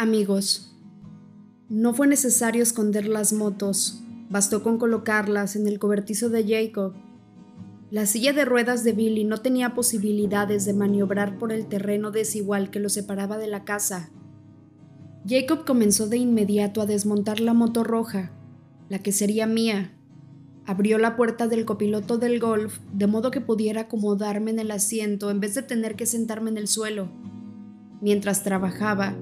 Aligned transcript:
Amigos, 0.00 0.72
no 1.68 1.92
fue 1.92 2.06
necesario 2.06 2.62
esconder 2.62 3.08
las 3.08 3.32
motos, 3.32 4.00
bastó 4.30 4.62
con 4.62 4.78
colocarlas 4.78 5.56
en 5.56 5.66
el 5.66 5.80
cobertizo 5.80 6.28
de 6.28 6.46
Jacob. 6.46 6.94
La 7.90 8.06
silla 8.06 8.32
de 8.32 8.44
ruedas 8.44 8.84
de 8.84 8.92
Billy 8.92 9.24
no 9.24 9.38
tenía 9.38 9.74
posibilidades 9.74 10.64
de 10.66 10.72
maniobrar 10.72 11.36
por 11.36 11.50
el 11.50 11.66
terreno 11.66 12.12
desigual 12.12 12.70
que 12.70 12.78
lo 12.78 12.90
separaba 12.90 13.38
de 13.38 13.48
la 13.48 13.64
casa. 13.64 14.10
Jacob 15.26 15.64
comenzó 15.66 16.06
de 16.06 16.18
inmediato 16.18 16.80
a 16.80 16.86
desmontar 16.86 17.40
la 17.40 17.52
moto 17.52 17.82
roja, 17.82 18.30
la 18.88 19.00
que 19.00 19.10
sería 19.10 19.48
mía. 19.48 19.90
Abrió 20.64 20.98
la 20.98 21.16
puerta 21.16 21.48
del 21.48 21.64
copiloto 21.64 22.18
del 22.18 22.38
golf 22.38 22.78
de 22.92 23.08
modo 23.08 23.32
que 23.32 23.40
pudiera 23.40 23.80
acomodarme 23.80 24.52
en 24.52 24.60
el 24.60 24.70
asiento 24.70 25.28
en 25.32 25.40
vez 25.40 25.56
de 25.56 25.62
tener 25.62 25.96
que 25.96 26.06
sentarme 26.06 26.50
en 26.50 26.56
el 26.56 26.68
suelo. 26.68 27.08
Mientras 28.00 28.44
trabajaba, 28.44 29.16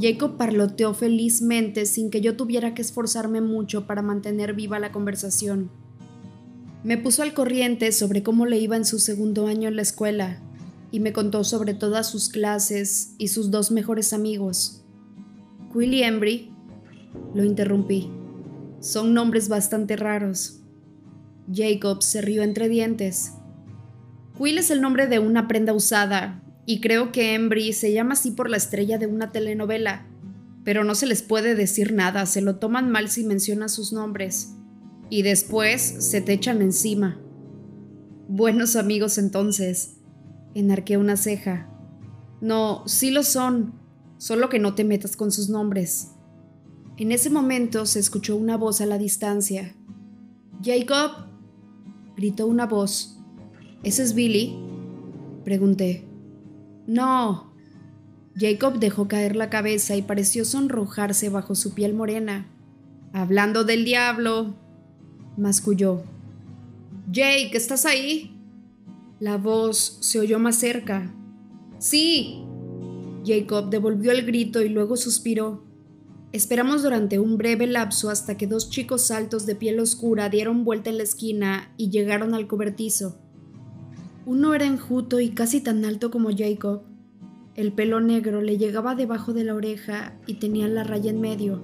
Jacob 0.00 0.38
parloteó 0.38 0.94
felizmente 0.94 1.84
sin 1.84 2.10
que 2.10 2.22
yo 2.22 2.34
tuviera 2.34 2.72
que 2.74 2.80
esforzarme 2.80 3.42
mucho 3.42 3.86
para 3.86 4.00
mantener 4.00 4.54
viva 4.54 4.78
la 4.78 4.92
conversación. 4.92 5.70
Me 6.82 6.96
puso 6.96 7.22
al 7.22 7.34
corriente 7.34 7.92
sobre 7.92 8.22
cómo 8.22 8.46
le 8.46 8.58
iba 8.58 8.76
en 8.76 8.86
su 8.86 8.98
segundo 8.98 9.46
año 9.46 9.68
en 9.68 9.76
la 9.76 9.82
escuela 9.82 10.40
y 10.90 11.00
me 11.00 11.12
contó 11.12 11.44
sobre 11.44 11.74
todas 11.74 12.08
sus 12.08 12.30
clases 12.30 13.14
y 13.18 13.28
sus 13.28 13.50
dos 13.50 13.70
mejores 13.70 14.14
amigos. 14.14 14.82
Quill 15.72 15.92
y 15.92 16.02
Embry, 16.02 16.50
lo 17.34 17.44
interrumpí. 17.44 18.10
Son 18.80 19.12
nombres 19.12 19.50
bastante 19.50 19.96
raros. 19.96 20.60
Jacob 21.52 22.02
se 22.02 22.22
rió 22.22 22.42
entre 22.42 22.70
dientes. 22.70 23.32
Quill 24.38 24.56
es 24.56 24.70
el 24.70 24.80
nombre 24.80 25.06
de 25.06 25.18
una 25.18 25.46
prenda 25.46 25.74
usada 25.74 26.42
y 26.70 26.80
creo 26.80 27.10
que 27.10 27.34
Embry 27.34 27.72
se 27.72 27.92
llama 27.92 28.12
así 28.12 28.30
por 28.30 28.48
la 28.48 28.56
estrella 28.56 28.96
de 28.96 29.08
una 29.08 29.32
telenovela, 29.32 30.06
pero 30.62 30.84
no 30.84 30.94
se 30.94 31.06
les 31.06 31.20
puede 31.20 31.56
decir 31.56 31.92
nada, 31.92 32.26
se 32.26 32.42
lo 32.42 32.60
toman 32.60 32.92
mal 32.92 33.10
si 33.10 33.24
mencionas 33.24 33.72
sus 33.72 33.92
nombres, 33.92 34.54
y 35.08 35.22
después 35.22 35.82
se 35.82 36.20
te 36.20 36.32
echan 36.32 36.62
encima. 36.62 37.20
Buenos 38.28 38.76
amigos 38.76 39.18
entonces, 39.18 39.96
enarqué 40.54 40.96
una 40.96 41.16
ceja. 41.16 41.68
No, 42.40 42.84
sí 42.86 43.10
lo 43.10 43.24
son, 43.24 43.74
solo 44.18 44.48
que 44.48 44.60
no 44.60 44.76
te 44.76 44.84
metas 44.84 45.16
con 45.16 45.32
sus 45.32 45.48
nombres. 45.48 46.12
En 46.98 47.10
ese 47.10 47.30
momento 47.30 47.84
se 47.84 47.98
escuchó 47.98 48.36
una 48.36 48.56
voz 48.56 48.80
a 48.80 48.86
la 48.86 48.96
distancia. 48.96 49.74
Jacob, 50.62 51.26
gritó 52.16 52.46
una 52.46 52.66
voz. 52.66 53.18
¿Ese 53.82 54.04
es 54.04 54.14
Billy? 54.14 54.56
Pregunté. 55.42 56.09
No. 56.90 57.52
Jacob 58.34 58.80
dejó 58.80 59.06
caer 59.06 59.36
la 59.36 59.48
cabeza 59.48 59.94
y 59.94 60.02
pareció 60.02 60.44
sonrojarse 60.44 61.28
bajo 61.28 61.54
su 61.54 61.72
piel 61.72 61.94
morena. 61.94 62.48
Hablando 63.12 63.62
del 63.62 63.84
diablo, 63.84 64.56
masculló. 65.36 66.02
Jake, 67.08 67.52
¿estás 67.52 67.86
ahí? 67.86 68.36
La 69.20 69.36
voz 69.36 69.98
se 70.00 70.18
oyó 70.18 70.40
más 70.40 70.56
cerca. 70.56 71.14
Sí. 71.78 72.42
Jacob 73.24 73.70
devolvió 73.70 74.10
el 74.10 74.26
grito 74.26 74.60
y 74.60 74.68
luego 74.68 74.96
suspiró. 74.96 75.62
Esperamos 76.32 76.82
durante 76.82 77.20
un 77.20 77.38
breve 77.38 77.68
lapso 77.68 78.10
hasta 78.10 78.36
que 78.36 78.48
dos 78.48 78.68
chicos 78.68 79.12
altos 79.12 79.46
de 79.46 79.54
piel 79.54 79.78
oscura 79.78 80.28
dieron 80.28 80.64
vuelta 80.64 80.90
en 80.90 80.96
la 80.96 81.04
esquina 81.04 81.72
y 81.76 81.90
llegaron 81.90 82.34
al 82.34 82.48
cobertizo. 82.48 83.20
Uno 84.30 84.54
era 84.54 84.64
enjuto 84.64 85.18
y 85.18 85.30
casi 85.30 85.60
tan 85.60 85.84
alto 85.84 86.12
como 86.12 86.30
Jacob. 86.30 86.82
El 87.56 87.72
pelo 87.72 88.00
negro 88.00 88.40
le 88.42 88.58
llegaba 88.58 88.94
debajo 88.94 89.32
de 89.32 89.42
la 89.42 89.56
oreja 89.56 90.14
y 90.24 90.34
tenía 90.34 90.68
la 90.68 90.84
raya 90.84 91.10
en 91.10 91.20
medio. 91.20 91.60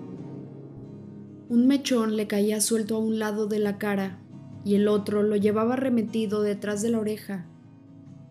Un 1.48 1.68
mechón 1.68 2.16
le 2.16 2.26
caía 2.26 2.60
suelto 2.60 2.96
a 2.96 2.98
un 2.98 3.20
lado 3.20 3.46
de 3.46 3.60
la 3.60 3.78
cara 3.78 4.18
y 4.64 4.74
el 4.74 4.88
otro 4.88 5.22
lo 5.22 5.36
llevaba 5.36 5.76
remetido 5.76 6.42
detrás 6.42 6.82
de 6.82 6.90
la 6.90 6.98
oreja. 6.98 7.46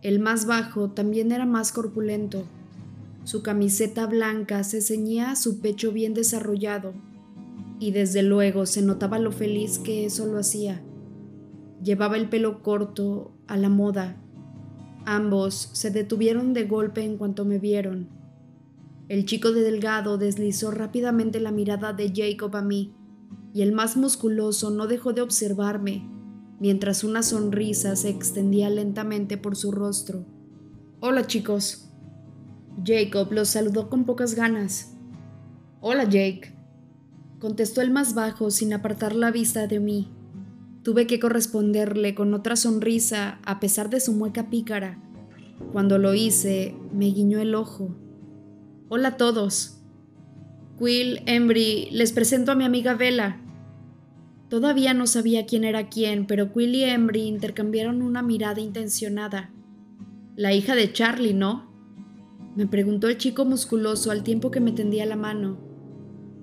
El 0.01 0.19
más 0.19 0.45
bajo 0.45 0.91
también 0.91 1.31
era 1.31 1.45
más 1.45 1.71
corpulento. 1.71 2.43
Su 3.23 3.41
camiseta 3.41 4.05
blanca 4.05 4.65
se 4.65 4.81
ceñía 4.81 5.31
a 5.31 5.37
su 5.37 5.61
pecho 5.61 5.93
bien 5.93 6.13
desarrollado 6.13 6.93
y 7.79 7.91
desde 7.91 8.21
luego 8.21 8.65
se 8.65 8.81
notaba 8.81 9.17
lo 9.17 9.31
feliz 9.31 9.79
que 9.79 10.03
eso 10.05 10.25
lo 10.25 10.39
hacía. 10.39 10.81
Llevaba 11.81 12.17
el 12.17 12.27
pelo 12.27 12.61
corto, 12.61 13.31
a 13.47 13.57
la 13.57 13.69
moda, 13.69 14.17
Ambos 15.05 15.69
se 15.73 15.91
detuvieron 15.91 16.53
de 16.53 16.63
golpe 16.63 17.03
en 17.03 17.17
cuanto 17.17 17.45
me 17.45 17.59
vieron. 17.59 18.09
El 19.07 19.25
chico 19.25 19.51
de 19.51 19.61
delgado 19.61 20.17
deslizó 20.17 20.71
rápidamente 20.71 21.39
la 21.39 21.51
mirada 21.51 21.93
de 21.93 22.11
Jacob 22.13 22.55
a 22.55 22.63
mí, 22.63 22.95
y 23.53 23.61
el 23.61 23.71
más 23.71 23.97
musculoso 23.97 24.71
no 24.71 24.87
dejó 24.87 25.13
de 25.13 25.21
observarme, 25.21 26.09
mientras 26.59 27.03
una 27.03 27.21
sonrisa 27.21 27.95
se 27.95 28.09
extendía 28.09 28.69
lentamente 28.71 29.37
por 29.37 29.55
su 29.55 29.71
rostro. 29.71 30.25
Hola 31.01 31.27
chicos. 31.27 31.91
Jacob 32.83 33.31
los 33.31 33.49
saludó 33.49 33.89
con 33.89 34.05
pocas 34.05 34.33
ganas. 34.33 34.95
Hola 35.81 36.05
Jake, 36.05 36.57
contestó 37.39 37.81
el 37.81 37.91
más 37.91 38.15
bajo 38.15 38.49
sin 38.49 38.73
apartar 38.73 39.15
la 39.15 39.29
vista 39.29 39.67
de 39.67 39.79
mí. 39.79 40.14
Tuve 40.85 41.07
que 41.07 41.19
corresponderle 41.19 42.13
con 42.13 42.35
otra 42.35 42.55
sonrisa 42.55 43.39
a 43.43 43.59
pesar 43.59 43.89
de 43.89 43.99
su 43.99 44.13
mueca 44.13 44.51
pícara. 44.51 45.01
Cuando 45.71 45.97
lo 45.97 46.13
hice, 46.13 46.75
me 46.93 47.07
guiñó 47.07 47.39
el 47.39 47.55
ojo. 47.55 47.95
Hola 48.87 49.07
a 49.07 49.17
todos. 49.17 49.79
Quill, 50.77 51.23
Embry, 51.25 51.89
les 51.89 52.11
presento 52.11 52.51
a 52.51 52.55
mi 52.55 52.65
amiga 52.65 52.93
Vela. 52.93 53.41
Todavía 54.47 54.93
no 54.93 55.07
sabía 55.07 55.47
quién 55.47 55.63
era 55.63 55.89
quién, 55.89 56.27
pero 56.27 56.53
Quill 56.53 56.75
y 56.75 56.83
Embry 56.83 57.23
intercambiaron 57.23 58.03
una 58.03 58.21
mirada 58.21 58.61
intencionada. 58.61 59.49
La 60.35 60.53
hija 60.53 60.75
de 60.75 60.93
Charlie, 60.93 61.33
¿no? 61.33 61.67
Me 62.55 62.67
preguntó 62.67 63.07
el 63.07 63.17
chico 63.17 63.43
musculoso 63.43 64.11
al 64.11 64.21
tiempo 64.21 64.51
que 64.51 64.59
me 64.59 64.71
tendía 64.71 65.07
la 65.07 65.15
mano. 65.15 65.57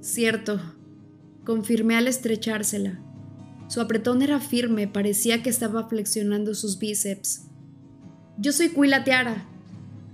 Cierto, 0.00 0.58
confirmé 1.44 1.94
al 1.94 2.08
estrechársela. 2.08 3.11
Su 3.72 3.80
apretón 3.80 4.20
era 4.20 4.38
firme, 4.38 4.86
parecía 4.86 5.42
que 5.42 5.48
estaba 5.48 5.88
flexionando 5.88 6.54
sus 6.54 6.78
bíceps. 6.78 7.46
Yo 8.36 8.52
soy 8.52 8.68
Quila 8.68 9.02
Tiara, 9.02 9.46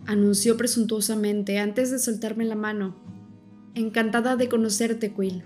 anunció 0.07 0.57
presuntuosamente 0.57 1.59
antes 1.59 1.91
de 1.91 1.99
soltarme 1.99 2.45
la 2.45 2.55
mano. 2.55 2.95
Encantada 3.75 4.37
de 4.37 4.49
conocerte, 4.49 5.13
Quill. 5.13 5.43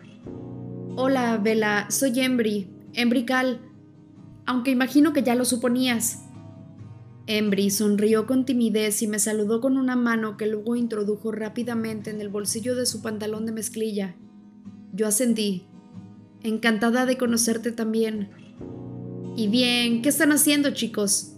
Hola, 0.95 1.39
Vela, 1.39 1.87
soy 1.89 2.21
Embry, 2.21 2.69
Embry 2.93 3.25
Cal, 3.25 3.63
aunque 4.45 4.73
imagino 4.73 5.15
que 5.15 5.23
ya 5.23 5.35
lo 5.35 5.47
suponías. 5.47 6.27
Embry 7.27 7.71
sonrió 7.71 8.27
con 8.27 8.45
timidez 8.45 9.01
y 9.01 9.07
me 9.07 9.21
saludó 9.21 9.63
con 9.63 9.79
una 9.79 9.97
mano 9.97 10.37
que 10.37 10.49
luego 10.49 10.77
introdujo 10.77 11.33
rápidamente 11.33 12.11
en 12.11 12.21
el 12.21 12.29
bolsillo 12.29 12.77
de 12.77 12.85
su 12.85 13.01
pantalón 13.01 13.47
de 13.47 13.53
mezclilla. 13.53 14.17
Yo 14.93 15.07
asentí. 15.07 15.65
Encantada 16.45 17.07
de 17.07 17.17
conocerte 17.17 17.71
también. 17.71 18.31
¿Y 19.37 19.47
bien, 19.47 20.03
qué 20.03 20.09
están 20.09 20.33
haciendo, 20.33 20.73
chicos? 20.73 21.37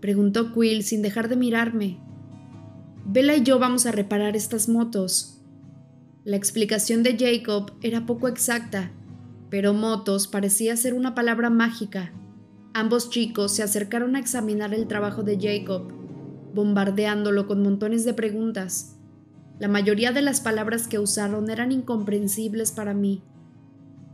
Preguntó 0.00 0.52
Quill 0.52 0.82
sin 0.82 1.00
dejar 1.00 1.28
de 1.28 1.36
mirarme. 1.36 2.00
Bella 3.04 3.36
y 3.36 3.44
yo 3.44 3.60
vamos 3.60 3.86
a 3.86 3.92
reparar 3.92 4.34
estas 4.34 4.68
motos. 4.68 5.40
La 6.24 6.36
explicación 6.36 7.04
de 7.04 7.16
Jacob 7.16 7.70
era 7.82 8.04
poco 8.04 8.26
exacta, 8.26 8.90
pero 9.48 9.72
motos 9.74 10.26
parecía 10.26 10.76
ser 10.76 10.94
una 10.94 11.14
palabra 11.14 11.48
mágica. 11.48 12.12
Ambos 12.74 13.10
chicos 13.10 13.54
se 13.54 13.62
acercaron 13.62 14.16
a 14.16 14.18
examinar 14.18 14.74
el 14.74 14.88
trabajo 14.88 15.22
de 15.22 15.38
Jacob, 15.40 15.92
bombardeándolo 16.52 17.46
con 17.46 17.62
montones 17.62 18.04
de 18.04 18.12
preguntas. 18.12 18.96
La 19.60 19.68
mayoría 19.68 20.10
de 20.10 20.22
las 20.22 20.40
palabras 20.40 20.88
que 20.88 20.98
usaron 20.98 21.48
eran 21.48 21.70
incomprensibles 21.70 22.72
para 22.72 22.92
mí 22.92 23.22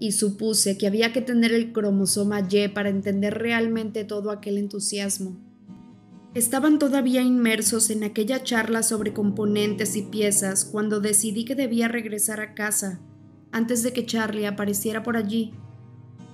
y 0.03 0.11
supuse 0.11 0.77
que 0.77 0.89
había 0.89 1.13
que 1.13 1.21
tener 1.21 1.53
el 1.53 1.73
cromosoma 1.73 2.41
Y 2.51 2.67
para 2.67 2.89
entender 2.89 3.39
realmente 3.39 4.03
todo 4.03 4.33
aquel 4.33 4.59
entusiasmo. 4.59 5.39
Estaban 6.35 6.81
todavía 6.81 7.23
inmersos 7.23 7.89
en 7.89 8.03
aquella 8.03 8.43
charla 8.43 8.83
sobre 8.83 9.13
componentes 9.13 9.95
y 9.95 10.03
piezas 10.03 10.65
cuando 10.65 10.99
decidí 10.99 11.45
que 11.45 11.55
debía 11.55 11.87
regresar 11.87 12.41
a 12.41 12.55
casa 12.55 13.01
antes 13.53 13.85
de 13.85 13.93
que 13.93 14.05
Charlie 14.05 14.47
apareciera 14.47 15.05
por 15.05 15.17
allí. 15.17 15.55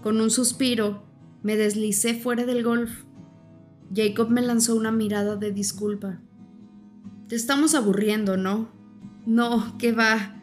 Con 0.03 0.19
un 0.23 0.31
suspiro, 0.31 1.03
me 1.43 1.59
deslicé 1.59 2.15
fuera 2.15 2.47
del 2.47 2.65
golf. 2.65 3.05
Jacob 3.95 4.31
me 4.31 4.41
lanzó 4.41 4.77
una 4.77 4.93
mirada 4.93 5.37
de 5.37 5.53
disculpa. 5.53 6.23
Te 7.29 7.37
estamos 7.37 7.75
aburriendo, 7.75 8.39
¿no? 8.39 8.71
No, 9.27 9.77
que 9.77 9.93
va. 9.93 10.41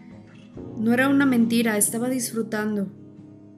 No 0.77 0.93
era 0.93 1.09
una 1.09 1.25
mentira, 1.25 1.75
estaba 1.75 2.07
disfrutando. 2.07 2.87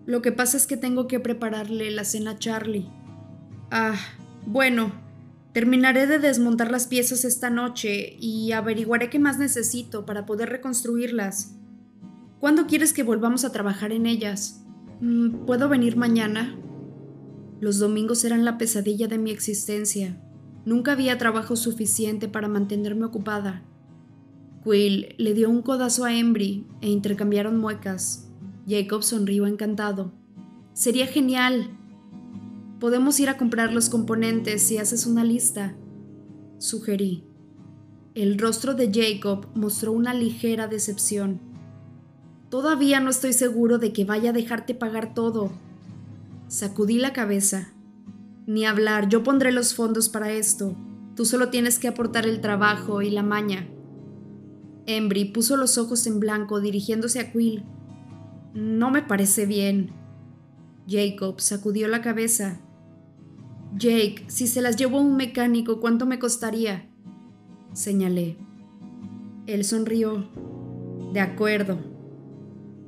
Lo 0.08 0.24
que 0.24 0.32
pasa 0.32 0.58
es 0.58 0.66
que 0.66 0.78
tengo 0.78 1.08
que 1.08 1.20
prepararle 1.20 1.92
la 1.92 2.06
cena 2.06 2.32
a 2.32 2.40
Charlie. 2.40 2.90
Ah, 3.70 3.96
bueno, 4.48 4.92
Terminaré 5.58 6.06
de 6.06 6.20
desmontar 6.20 6.70
las 6.70 6.86
piezas 6.86 7.26
esta 7.26 7.50
noche 7.50 8.16
y 8.20 8.52
averiguaré 8.52 9.10
qué 9.10 9.18
más 9.18 9.40
necesito 9.40 10.06
para 10.06 10.28
poder 10.28 10.50
reconstruirlas. 10.50 11.56
¿Cuándo 12.40 12.68
quieres 12.68 12.94
que 12.94 13.02
volvamos 13.02 13.44
a 13.44 13.52
trabajar 13.52 13.92
en 13.92 14.06
ellas? 14.06 14.64
Mm, 15.02 15.48
¿Puedo 15.48 15.68
venir 15.68 15.98
mañana? 15.98 16.56
Los 17.60 17.80
domingos 17.80 18.24
eran 18.24 18.46
la 18.46 18.60
pesadilla 18.60 19.08
de 19.08 19.18
mi 19.18 19.32
existencia. 19.32 20.22
Nunca 20.64 20.92
había 20.92 21.18
trabajo 21.18 21.56
suficiente 21.56 22.28
para 22.28 22.48
mantenerme 22.48 23.06
ocupada. 23.06 23.64
Quill 24.64 25.16
le 25.18 25.34
dio 25.34 25.50
un 25.50 25.64
codazo 25.64 26.06
a 26.06 26.14
Embry 26.14 26.68
e 26.82 26.90
intercambiaron 26.92 27.58
muecas. 27.58 28.27
Jacob 28.68 29.04
sonrió 29.04 29.48
encantado. 29.48 30.12
Sería 30.74 31.08
genial. 31.08 31.70
Podemos 32.80 33.20
ir 33.20 33.30
a 33.30 33.38
comprar 33.38 33.72
los 33.72 33.90
componentes 33.90 34.62
si 34.62 34.78
haces 34.78 35.08
una 35.08 35.24
lista, 35.24 35.76
sugerí. 36.58 37.24
El 38.14 38.38
rostro 38.38 38.74
de 38.74 38.92
Jacob 38.94 39.48
mostró 39.56 39.92
una 39.94 40.14
ligera 40.14 40.68
decepción. 40.68 41.40
Todavía 42.50 43.00
no 43.00 43.10
estoy 43.10 43.34
seguro 43.34 43.78
de 43.78 43.94
que 43.94 44.06
vaya 44.06 44.32
a 44.32 44.34
dejarte 44.34 44.74
pagar 44.74 45.14
todo. 45.14 45.52
Sacudí 46.48 46.98
la 46.98 47.14
cabeza. 47.14 47.74
Ni 48.48 48.66
hablar, 48.66 49.08
yo 49.10 49.24
pondré 49.24 49.52
los 49.52 49.76
fondos 49.76 50.10
para 50.10 50.32
esto. 50.32 50.76
Tú 51.16 51.26
solo 51.26 51.50
tienes 51.50 51.80
que 51.80 51.88
aportar 51.88 52.26
el 52.26 52.42
trabajo 52.42 53.02
y 53.02 53.10
la 53.10 53.24
maña. 53.24 53.68
Embry 54.86 55.26
puso 55.26 55.58
los 55.58 55.78
ojos 55.78 56.06
en 56.08 56.20
blanco 56.20 56.60
dirigiéndose 56.62 57.20
a 57.20 57.32
Quill. 57.32 57.66
No 58.58 58.90
me 58.90 59.04
parece 59.04 59.46
bien. 59.46 59.92
Jacob 60.90 61.40
sacudió 61.42 61.88
la 61.88 62.02
cabeza. 62.02 62.60
Jake, 63.76 64.24
si 64.30 64.48
se 64.48 64.64
las 64.64 64.78
llevo 64.78 64.98
a 64.98 65.02
un 65.02 65.16
mecánico, 65.16 65.80
¿cuánto 65.80 66.08
me 66.08 66.18
costaría? 66.18 66.90
Señalé. 67.74 68.36
Él 69.46 69.64
sonrió. 69.64 70.28
De 71.14 71.20
acuerdo. 71.20 71.78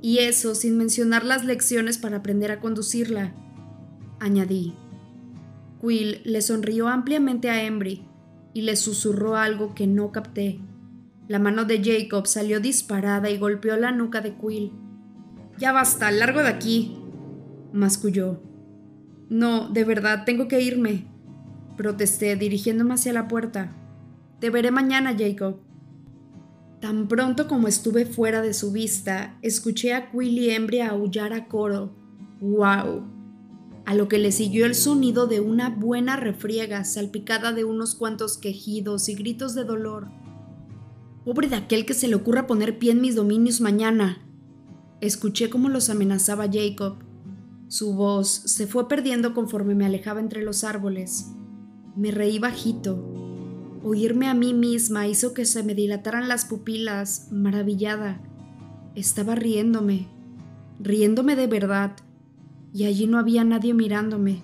Y 0.02 0.18
eso 0.18 0.56
sin 0.56 0.76
mencionar 0.76 1.24
las 1.24 1.46
lecciones 1.46 2.00
para 2.00 2.18
aprender 2.18 2.50
a 2.50 2.62
conducirla. 2.62 3.36
Añadí. 4.20 4.74
Quill 5.82 6.24
le 6.24 6.42
sonrió 6.42 6.88
ampliamente 6.88 7.52
a 7.52 7.64
Embry 7.64 8.08
y 8.56 8.64
le 8.64 8.76
susurró 8.76 9.36
algo 9.36 9.76
que 9.76 9.86
no 9.86 10.12
capté. 10.12 10.62
La 11.28 11.38
mano 11.38 11.66
de 11.66 11.84
Jacob 11.84 12.26
salió 12.26 12.60
disparada 12.60 13.30
y 13.30 13.38
golpeó 13.38 13.78
la 13.78 13.92
nuca 13.92 14.22
de 14.22 14.34
Quill. 14.34 14.89
Ya 15.60 15.74
basta, 15.74 16.10
largo 16.10 16.40
de 16.40 16.48
aquí, 16.48 16.96
masculló. 17.74 18.42
No, 19.28 19.68
de 19.68 19.84
verdad, 19.84 20.24
tengo 20.26 20.48
que 20.48 20.62
irme, 20.62 21.06
protesté 21.76 22.38
dirigiéndome 22.38 22.94
hacia 22.94 23.12
la 23.12 23.28
puerta. 23.28 23.76
Te 24.40 24.50
veré 24.50 24.72
mañana, 24.72 25.14
Jacob. 25.18 25.58
Tan 26.80 27.10
pronto 27.10 27.50
como 27.50 27.68
estuve 27.68 28.06
fuera 28.06 28.42
de 28.42 28.54
su 28.54 28.72
vista, 28.72 29.38
escuché 29.42 29.94
a 29.94 30.12
Quill 30.12 30.40
y 30.40 30.50
Embry 30.52 30.80
aullar 30.80 31.34
a 31.34 31.50
coro. 31.50 31.94
¡Wow! 32.40 33.04
A 33.86 33.96
lo 33.96 34.08
que 34.08 34.18
le 34.18 34.32
siguió 34.32 34.66
el 34.66 34.76
sonido 34.76 35.28
de 35.28 35.42
una 35.42 35.70
buena 35.70 36.16
refriega 36.16 36.86
salpicada 36.86 37.52
de 37.52 37.66
unos 37.66 37.96
cuantos 37.96 38.38
quejidos 38.38 39.10
y 39.10 39.16
gritos 39.16 39.56
de 39.56 39.66
dolor. 39.66 40.08
Pobre 41.26 41.50
de 41.50 41.58
aquel 41.58 41.86
que 41.86 41.94
se 41.94 42.08
le 42.08 42.16
ocurra 42.16 42.48
poner 42.48 42.80
pie 42.80 42.94
en 42.94 43.02
mis 43.02 43.16
dominios 43.16 43.60
mañana. 43.60 44.29
Escuché 45.02 45.50
cómo 45.50 45.70
los 45.70 45.90
amenazaba 45.90 46.50
Jacob. 46.52 46.98
Su 47.70 47.94
voz 47.94 48.28
se 48.28 48.68
fue 48.68 48.88
perdiendo 48.88 49.34
conforme 49.34 49.76
me 49.76 49.86
alejaba 49.86 50.20
entre 50.20 50.44
los 50.44 50.64
árboles. 50.64 51.32
Me 51.96 52.12
reí 52.12 52.38
bajito. 52.38 53.02
Oírme 53.84 54.28
a 54.28 54.34
mí 54.34 54.54
misma 54.54 55.08
hizo 55.08 55.34
que 55.34 55.46
se 55.46 55.64
me 55.64 55.74
dilataran 55.74 56.28
las 56.28 56.44
pupilas, 56.44 57.28
maravillada. 57.32 58.22
Estaba 58.96 59.36
riéndome, 59.36 60.08
riéndome 60.80 61.38
de 61.38 61.48
verdad, 61.48 61.96
y 62.74 62.84
allí 62.84 63.08
no 63.08 63.18
había 63.18 63.46
nadie 63.46 63.74
mirándome. 63.74 64.42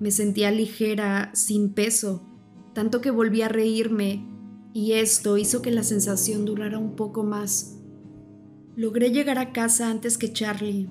Me 0.00 0.10
sentía 0.10 0.50
ligera, 0.50 1.30
sin 1.32 1.70
peso, 1.70 2.22
tanto 2.74 3.00
que 3.00 3.10
volví 3.10 3.40
a 3.40 3.48
reírme, 3.48 4.26
y 4.74 4.92
esto 4.92 5.38
hizo 5.38 5.62
que 5.62 5.70
la 5.70 5.82
sensación 5.82 6.44
durara 6.44 6.78
un 6.78 6.94
poco 6.94 7.24
más. 7.24 7.75
Logré 8.76 9.10
llegar 9.10 9.38
a 9.38 9.52
casa 9.54 9.90
antes 9.90 10.18
que 10.18 10.34
Charlie, 10.34 10.90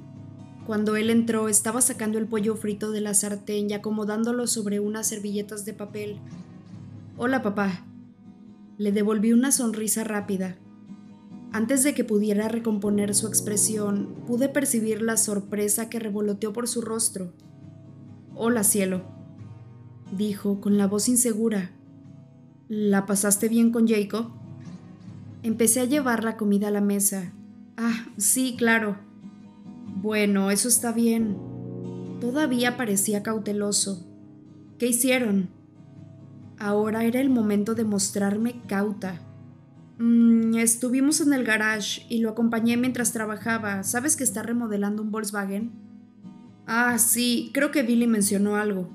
cuando 0.66 0.96
él 0.96 1.12
entró, 1.12 1.48
estaba 1.48 1.82
sacando 1.82 2.18
el 2.18 2.26
pollo 2.28 2.56
frito 2.56 2.90
de 2.90 3.00
la 3.00 3.14
sartén 3.14 3.70
y 3.70 3.74
acomodándolo 3.74 4.48
sobre 4.48 4.80
unas 4.80 5.06
servilletas 5.06 5.66
de 5.66 5.74
papel. 5.76 6.18
Hola, 7.16 7.44
papá. 7.44 7.86
Le 8.80 8.92
devolví 8.92 9.34
una 9.34 9.52
sonrisa 9.52 10.04
rápida. 10.04 10.58
Antes 11.52 11.84
de 11.84 11.94
que 11.94 12.04
pudiera 12.04 12.48
recomponer 12.48 13.14
su 13.14 13.28
expresión, 13.28 14.16
pude 14.26 14.50
percibir 14.50 15.04
la 15.04 15.18
sorpresa 15.18 15.88
que 15.88 16.00
revoloteó 16.00 16.52
por 16.54 16.68
su 16.68 16.82
rostro. 16.82 17.34
Hola, 18.34 18.64
cielo, 18.64 19.04
dijo 20.18 20.60
con 20.60 20.80
la 20.80 20.88
voz 20.88 21.08
insegura. 21.08 21.70
¿La 22.68 23.06
pasaste 23.06 23.48
bien 23.48 23.72
con 23.72 23.88
Jacob? 23.88 24.32
Empecé 25.44 25.82
a 25.82 25.86
llevar 25.86 26.24
la 26.24 26.36
comida 26.36 26.70
a 26.70 26.72
la 26.72 26.82
mesa. 26.82 27.32
Ah, 27.78 28.06
sí, 28.18 28.56
claro. 28.58 28.98
Bueno, 30.02 30.52
eso 30.52 30.68
está 30.68 30.92
bien. 30.92 31.38
Todavía 32.22 32.78
parecía 32.78 33.24
cauteloso. 33.24 34.08
¿Qué 34.78 34.88
hicieron? 34.88 35.50
Ahora 36.58 37.04
era 37.04 37.20
el 37.20 37.30
momento 37.30 37.76
de 37.76 37.84
mostrarme 37.84 38.62
cauta. 38.68 39.20
Mm, 39.98 40.56
estuvimos 40.56 41.22
en 41.22 41.34
el 41.34 41.44
garage 41.44 42.06
y 42.10 42.20
lo 42.20 42.30
acompañé 42.30 42.78
mientras 42.78 43.14
trabajaba. 43.14 43.84
¿Sabes 43.84 44.16
que 44.16 44.24
está 44.24 44.42
remodelando 44.44 45.02
un 45.02 45.12
Volkswagen? 45.12 45.72
Ah, 46.68 46.98
sí, 46.98 47.52
creo 47.54 47.72
que 47.72 47.84
Billy 47.84 48.08
mencionó 48.08 48.56
algo. 48.56 48.90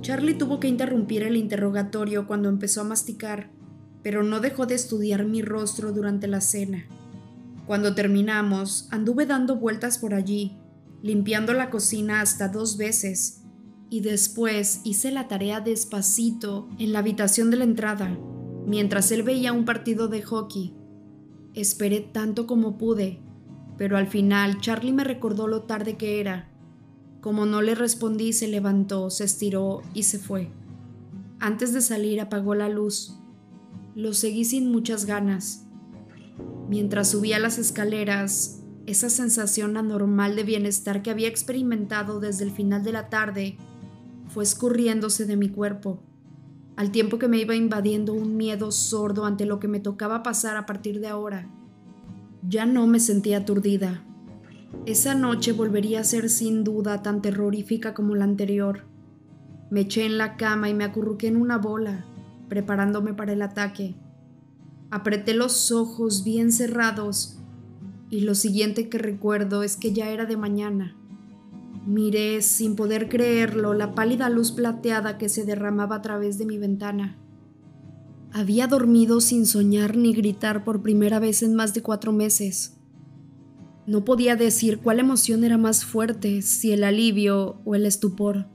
Charlie 0.00 0.34
tuvo 0.34 0.60
que 0.60 0.68
interrumpir 0.68 1.22
el 1.24 1.36
interrogatorio 1.36 2.26
cuando 2.26 2.48
empezó 2.48 2.80
a 2.80 2.84
masticar, 2.84 3.50
pero 4.02 4.22
no 4.22 4.40
dejó 4.40 4.66
de 4.66 4.74
estudiar 4.74 5.24
mi 5.24 5.42
rostro 5.42 5.92
durante 5.92 6.26
la 6.26 6.40
cena. 6.40 6.86
Cuando 7.70 7.94
terminamos, 7.94 8.88
anduve 8.90 9.26
dando 9.26 9.54
vueltas 9.54 9.98
por 9.98 10.12
allí, 10.12 10.58
limpiando 11.04 11.52
la 11.52 11.70
cocina 11.70 12.20
hasta 12.20 12.48
dos 12.48 12.76
veces, 12.76 13.44
y 13.88 14.00
después 14.00 14.80
hice 14.82 15.12
la 15.12 15.28
tarea 15.28 15.60
despacito 15.60 16.68
en 16.80 16.92
la 16.92 16.98
habitación 16.98 17.48
de 17.52 17.58
la 17.58 17.62
entrada, 17.62 18.18
mientras 18.66 19.12
él 19.12 19.22
veía 19.22 19.52
un 19.52 19.64
partido 19.66 20.08
de 20.08 20.20
hockey. 20.20 20.74
Esperé 21.54 22.00
tanto 22.00 22.48
como 22.48 22.76
pude, 22.76 23.20
pero 23.78 23.96
al 23.96 24.08
final 24.08 24.60
Charlie 24.60 24.92
me 24.92 25.04
recordó 25.04 25.46
lo 25.46 25.62
tarde 25.62 25.96
que 25.96 26.18
era. 26.18 26.50
Como 27.20 27.46
no 27.46 27.62
le 27.62 27.76
respondí, 27.76 28.32
se 28.32 28.48
levantó, 28.48 29.10
se 29.10 29.22
estiró 29.22 29.82
y 29.94 30.02
se 30.02 30.18
fue. 30.18 30.50
Antes 31.38 31.72
de 31.72 31.82
salir 31.82 32.20
apagó 32.20 32.56
la 32.56 32.68
luz. 32.68 33.16
Lo 33.94 34.12
seguí 34.12 34.44
sin 34.44 34.72
muchas 34.72 35.04
ganas. 35.04 35.69
Mientras 36.70 37.10
subía 37.10 37.40
las 37.40 37.58
escaleras, 37.58 38.62
esa 38.86 39.10
sensación 39.10 39.76
anormal 39.76 40.36
de 40.36 40.44
bienestar 40.44 41.02
que 41.02 41.10
había 41.10 41.26
experimentado 41.26 42.20
desde 42.20 42.44
el 42.44 42.52
final 42.52 42.84
de 42.84 42.92
la 42.92 43.08
tarde 43.08 43.58
fue 44.28 44.44
escurriéndose 44.44 45.26
de 45.26 45.36
mi 45.36 45.48
cuerpo, 45.48 46.00
al 46.76 46.92
tiempo 46.92 47.18
que 47.18 47.26
me 47.26 47.38
iba 47.38 47.56
invadiendo 47.56 48.12
un 48.12 48.36
miedo 48.36 48.70
sordo 48.70 49.24
ante 49.24 49.46
lo 49.46 49.58
que 49.58 49.66
me 49.66 49.80
tocaba 49.80 50.22
pasar 50.22 50.56
a 50.56 50.64
partir 50.64 51.00
de 51.00 51.08
ahora. 51.08 51.50
Ya 52.48 52.66
no 52.66 52.86
me 52.86 53.00
sentía 53.00 53.38
aturdida. 53.38 54.04
Esa 54.86 55.16
noche 55.16 55.50
volvería 55.50 55.98
a 55.98 56.04
ser 56.04 56.30
sin 56.30 56.62
duda 56.62 57.02
tan 57.02 57.20
terrorífica 57.20 57.94
como 57.94 58.14
la 58.14 58.22
anterior. 58.22 58.84
Me 59.70 59.80
eché 59.80 60.06
en 60.06 60.18
la 60.18 60.36
cama 60.36 60.68
y 60.68 60.74
me 60.74 60.84
acurruqué 60.84 61.26
en 61.26 61.36
una 61.36 61.58
bola, 61.58 62.04
preparándome 62.48 63.12
para 63.12 63.32
el 63.32 63.42
ataque. 63.42 63.96
Apreté 64.90 65.34
los 65.34 65.70
ojos 65.70 66.24
bien 66.24 66.50
cerrados 66.50 67.36
y 68.10 68.22
lo 68.22 68.34
siguiente 68.34 68.88
que 68.88 68.98
recuerdo 68.98 69.62
es 69.62 69.76
que 69.76 69.92
ya 69.92 70.10
era 70.10 70.26
de 70.26 70.36
mañana. 70.36 70.96
Miré 71.86 72.42
sin 72.42 72.74
poder 72.74 73.08
creerlo 73.08 73.72
la 73.72 73.94
pálida 73.94 74.28
luz 74.28 74.50
plateada 74.50 75.16
que 75.16 75.28
se 75.28 75.44
derramaba 75.44 75.96
a 75.96 76.02
través 76.02 76.38
de 76.38 76.44
mi 76.44 76.58
ventana. 76.58 77.16
Había 78.32 78.66
dormido 78.66 79.20
sin 79.20 79.46
soñar 79.46 79.96
ni 79.96 80.12
gritar 80.12 80.64
por 80.64 80.82
primera 80.82 81.20
vez 81.20 81.44
en 81.44 81.54
más 81.54 81.72
de 81.72 81.82
cuatro 81.82 82.12
meses. 82.12 82.76
No 83.86 84.04
podía 84.04 84.34
decir 84.34 84.78
cuál 84.78 84.98
emoción 84.98 85.44
era 85.44 85.56
más 85.56 85.84
fuerte, 85.84 86.42
si 86.42 86.72
el 86.72 86.82
alivio 86.82 87.60
o 87.64 87.76
el 87.76 87.86
estupor. 87.86 88.48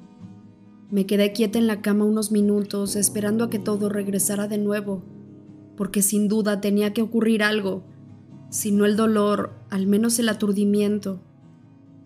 Me 0.91 1.05
quedé 1.05 1.31
quieta 1.31 1.59
en 1.59 1.67
la 1.67 1.81
cama 1.81 2.05
unos 2.05 2.31
minutos 2.31 2.97
esperando 2.97 3.45
a 3.45 3.49
que 3.49 3.59
todo 3.59 3.89
regresara 3.89 4.47
de 4.47 4.57
nuevo 4.57 5.14
porque 5.75 6.01
sin 6.01 6.27
duda 6.27 6.61
tenía 6.61 6.93
que 6.93 7.01
ocurrir 7.01 7.43
algo, 7.43 7.83
si 8.49 8.71
no 8.71 8.85
el 8.85 8.95
dolor, 8.95 9.53
al 9.69 9.87
menos 9.87 10.17
el 10.19 10.29
aturdimiento. 10.29 11.21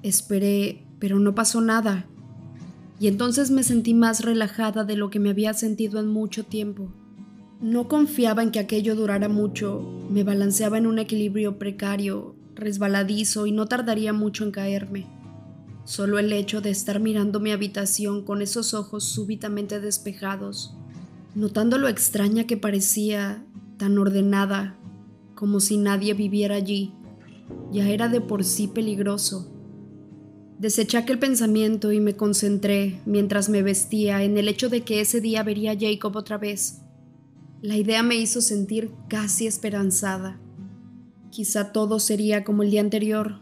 Esperé, 0.02 0.86
pero 1.00 1.20
no 1.20 1.36
pasó 1.36 1.62
nada. 1.62 2.08
y 3.00 3.08
entonces 3.08 3.50
me 3.50 3.64
sentí 3.64 3.94
más 3.94 4.26
relajada 4.26 4.84
de 4.84 4.98
lo 4.98 5.10
que 5.10 5.20
me 5.20 5.30
había 5.30 5.54
sentido 5.54 6.00
en 6.00 6.08
mucho 6.08 6.44
tiempo. 6.44 6.92
No 7.62 7.88
confiaba 7.88 8.44
en 8.44 8.52
que 8.52 8.60
aquello 8.60 8.96
durara 8.96 9.30
mucho, 9.30 9.82
me 10.10 10.24
balanceaba 10.24 10.78
en 10.78 10.86
un 10.88 11.00
equilibrio 11.00 11.58
precario, 11.58 12.36
resbaladizo 12.56 13.46
y 13.48 13.52
no 13.52 13.68
tardaría 13.68 14.12
mucho 14.14 14.44
en 14.44 14.52
caerme. 14.52 15.08
Solo 15.86 16.20
el 16.20 16.32
hecho 16.34 16.62
de 16.62 16.70
estar 16.70 17.00
mirando 17.00 17.40
mi 17.40 17.52
habitación 17.52 18.24
con 18.24 18.42
esos 18.42 18.74
ojos 18.74 19.06
súbitamente 19.06 19.80
despejados, 19.80 20.76
notando 21.36 21.78
lo 21.78 21.88
extraña 21.88 22.46
que 22.46 22.58
parecía, 22.58 23.46
tan 23.80 23.98
ordenada, 23.98 24.78
como 25.34 25.62
si 25.62 25.78
nadie 25.78 26.14
viviera 26.14 26.56
allí, 26.56 26.94
ya 27.72 27.90
era 27.90 28.10
de 28.10 28.22
por 28.22 28.44
sí 28.44 28.68
peligroso. 28.68 29.52
Deseché 30.60 30.98
aquel 30.98 31.18
pensamiento 31.18 31.94
y 31.94 32.02
me 32.02 32.18
concentré, 32.18 33.02
mientras 33.06 33.48
me 33.48 33.64
vestía, 33.64 34.22
en 34.24 34.38
el 34.38 34.50
hecho 34.50 34.68
de 34.68 34.82
que 34.82 35.00
ese 35.00 35.22
día 35.22 35.42
vería 35.44 35.72
a 35.72 35.78
Jacob 35.80 36.18
otra 36.18 36.38
vez. 36.38 36.82
La 37.62 37.78
idea 37.78 38.04
me 38.04 38.16
hizo 38.16 38.42
sentir 38.42 38.92
casi 39.08 39.48
esperanzada. 39.48 40.42
Quizá 41.30 41.72
todo 41.72 42.00
sería 42.00 42.44
como 42.44 42.64
el 42.64 42.72
día 42.72 42.82
anterior. 42.82 43.40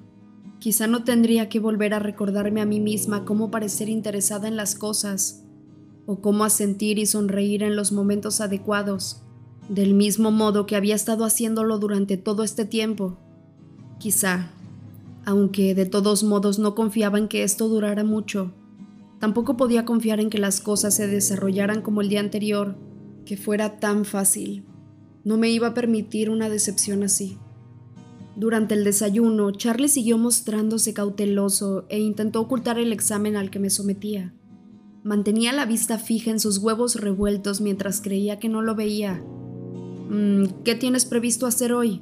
Quizá 0.60 0.86
no 0.86 1.04
tendría 1.04 1.50
que 1.50 1.60
volver 1.60 1.96
a 1.96 2.00
recordarme 2.00 2.62
a 2.62 2.66
mí 2.68 2.80
misma 2.80 3.26
cómo 3.26 3.50
parecer 3.50 3.90
interesada 3.90 4.48
en 4.48 4.56
las 4.56 4.76
cosas, 4.76 5.44
o 6.06 6.22
cómo 6.22 6.44
asentir 6.44 7.00
y 7.00 7.08
sonreír 7.08 7.64
en 7.64 7.76
los 7.76 7.92
momentos 7.92 8.40
adecuados, 8.40 9.24
del 9.70 9.94
mismo 9.94 10.32
modo 10.32 10.66
que 10.66 10.76
había 10.76 10.96
estado 10.96 11.26
haciéndolo 11.26 11.78
durante 11.80 12.18
todo 12.18 12.44
este 12.44 12.66
tiempo. 12.66 13.18
Quizá 14.00 14.52
aunque 15.28 15.76
de 15.76 15.86
todos 15.86 16.24
modos 16.24 16.58
no 16.58 16.74
confiaba 16.74 17.18
en 17.18 17.28
que 17.28 17.44
esto 17.44 17.68
durara 17.68 18.06
mucho. 18.06 18.54
Tampoco 19.20 19.58
podía 19.58 19.84
confiar 19.84 20.22
en 20.22 20.30
que 20.30 20.38
las 20.38 20.62
cosas 20.62 20.96
se 20.96 21.06
desarrollaran 21.06 21.82
como 21.82 22.00
el 22.00 22.08
día 22.08 22.22
anterior, 22.22 22.78
que 23.26 23.36
fuera 23.36 23.78
tan 23.78 24.06
fácil. 24.06 24.64
No 25.26 25.38
me 25.38 25.50
iba 25.50 25.68
a 25.68 25.74
permitir 25.74 26.30
una 26.30 26.48
decepción 26.48 27.04
así. 27.04 27.38
Durante 28.38 28.74
el 28.74 28.86
desayuno, 28.86 29.52
Charlie 29.52 29.90
siguió 29.90 30.18
mostrándose 30.18 30.94
cauteloso 30.94 31.84
e 31.90 32.00
intentó 32.00 32.40
ocultar 32.40 32.80
el 32.80 32.94
examen 32.94 33.36
al 33.36 33.50
que 33.50 33.60
me 33.60 33.70
sometía. 33.70 34.34
Mantenía 35.04 35.52
la 35.52 35.66
vista 35.66 35.98
fija 35.98 36.32
en 36.32 36.40
sus 36.40 36.60
huevos 36.60 36.96
revueltos 36.96 37.60
mientras 37.60 38.00
creía 38.00 38.40
que 38.40 38.48
no 38.48 38.62
lo 38.62 38.76
veía. 38.76 39.22
Mm, 40.10 40.64
¿Qué 40.64 40.76
tienes 40.76 41.06
previsto 41.06 41.46
hacer 41.46 41.74
hoy? 41.74 42.02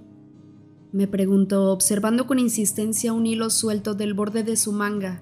me 0.95 1.07
preguntó, 1.07 1.74
observando 1.74 2.25
con 2.25 2.39
insistencia 2.39 3.12
un 3.12 3.25
hilo 3.25 3.50
suelto 3.50 3.95
del 3.95 4.13
borde 4.13 4.43
de 4.43 4.55
su 4.55 4.71
manga 4.71 5.21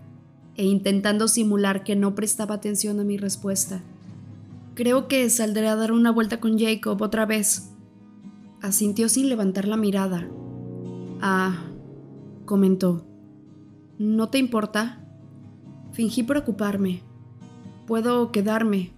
e 0.55 0.65
intentando 0.65 1.27
simular 1.27 1.83
que 1.83 1.95
no 1.95 2.13
prestaba 2.13 2.53
atención 2.53 2.99
a 2.99 3.03
mi 3.03 3.17
respuesta. 3.17 3.81
Creo 4.75 5.07
que 5.07 5.27
saldré 5.31 5.67
a 5.67 5.75
dar 5.75 5.91
una 5.91 6.11
vuelta 6.11 6.39
con 6.39 6.59
Jacob 6.59 7.01
otra 7.01 7.25
vez. 7.25 7.71
Asintió 8.61 9.09
sin 9.09 9.29
levantar 9.29 9.67
la 9.67 9.75
mirada. 9.77 10.29
Ah, 11.21 11.55
comentó. 12.45 13.03
¿No 13.97 14.29
te 14.29 14.37
importa? 14.37 15.03
Fingí 15.91 16.21
preocuparme. 16.21 17.01
Puedo 17.87 18.31
quedarme. 18.31 18.91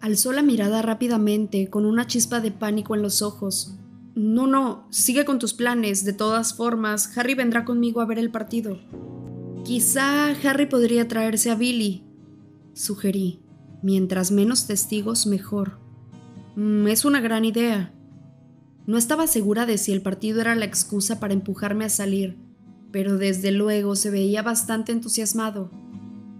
Alzó 0.00 0.32
la 0.32 0.42
mirada 0.42 0.82
rápidamente, 0.82 1.68
con 1.68 1.84
una 1.84 2.06
chispa 2.06 2.40
de 2.40 2.50
pánico 2.50 2.94
en 2.94 3.02
los 3.02 3.22
ojos, 3.22 3.76
no, 4.14 4.46
no, 4.46 4.86
sigue 4.90 5.24
con 5.24 5.38
tus 5.38 5.54
planes. 5.54 6.04
De 6.04 6.12
todas 6.12 6.54
formas, 6.54 7.16
Harry 7.16 7.34
vendrá 7.34 7.64
conmigo 7.64 8.00
a 8.00 8.06
ver 8.06 8.18
el 8.18 8.30
partido. 8.30 8.78
Quizá 9.64 10.30
Harry 10.44 10.66
podría 10.66 11.06
traerse 11.06 11.50
a 11.50 11.54
Billy, 11.54 12.04
sugerí. 12.74 13.40
Mientras 13.82 14.30
menos 14.30 14.66
testigos, 14.66 15.26
mejor. 15.26 15.78
Mm, 16.56 16.88
es 16.88 17.04
una 17.04 17.20
gran 17.20 17.44
idea. 17.44 17.94
No 18.86 18.98
estaba 18.98 19.26
segura 19.26 19.64
de 19.64 19.78
si 19.78 19.92
el 19.92 20.02
partido 20.02 20.40
era 20.40 20.54
la 20.54 20.64
excusa 20.64 21.20
para 21.20 21.32
empujarme 21.32 21.84
a 21.84 21.88
salir, 21.88 22.36
pero 22.90 23.16
desde 23.16 23.52
luego 23.52 23.96
se 23.96 24.10
veía 24.10 24.42
bastante 24.42 24.92
entusiasmado. 24.92 25.70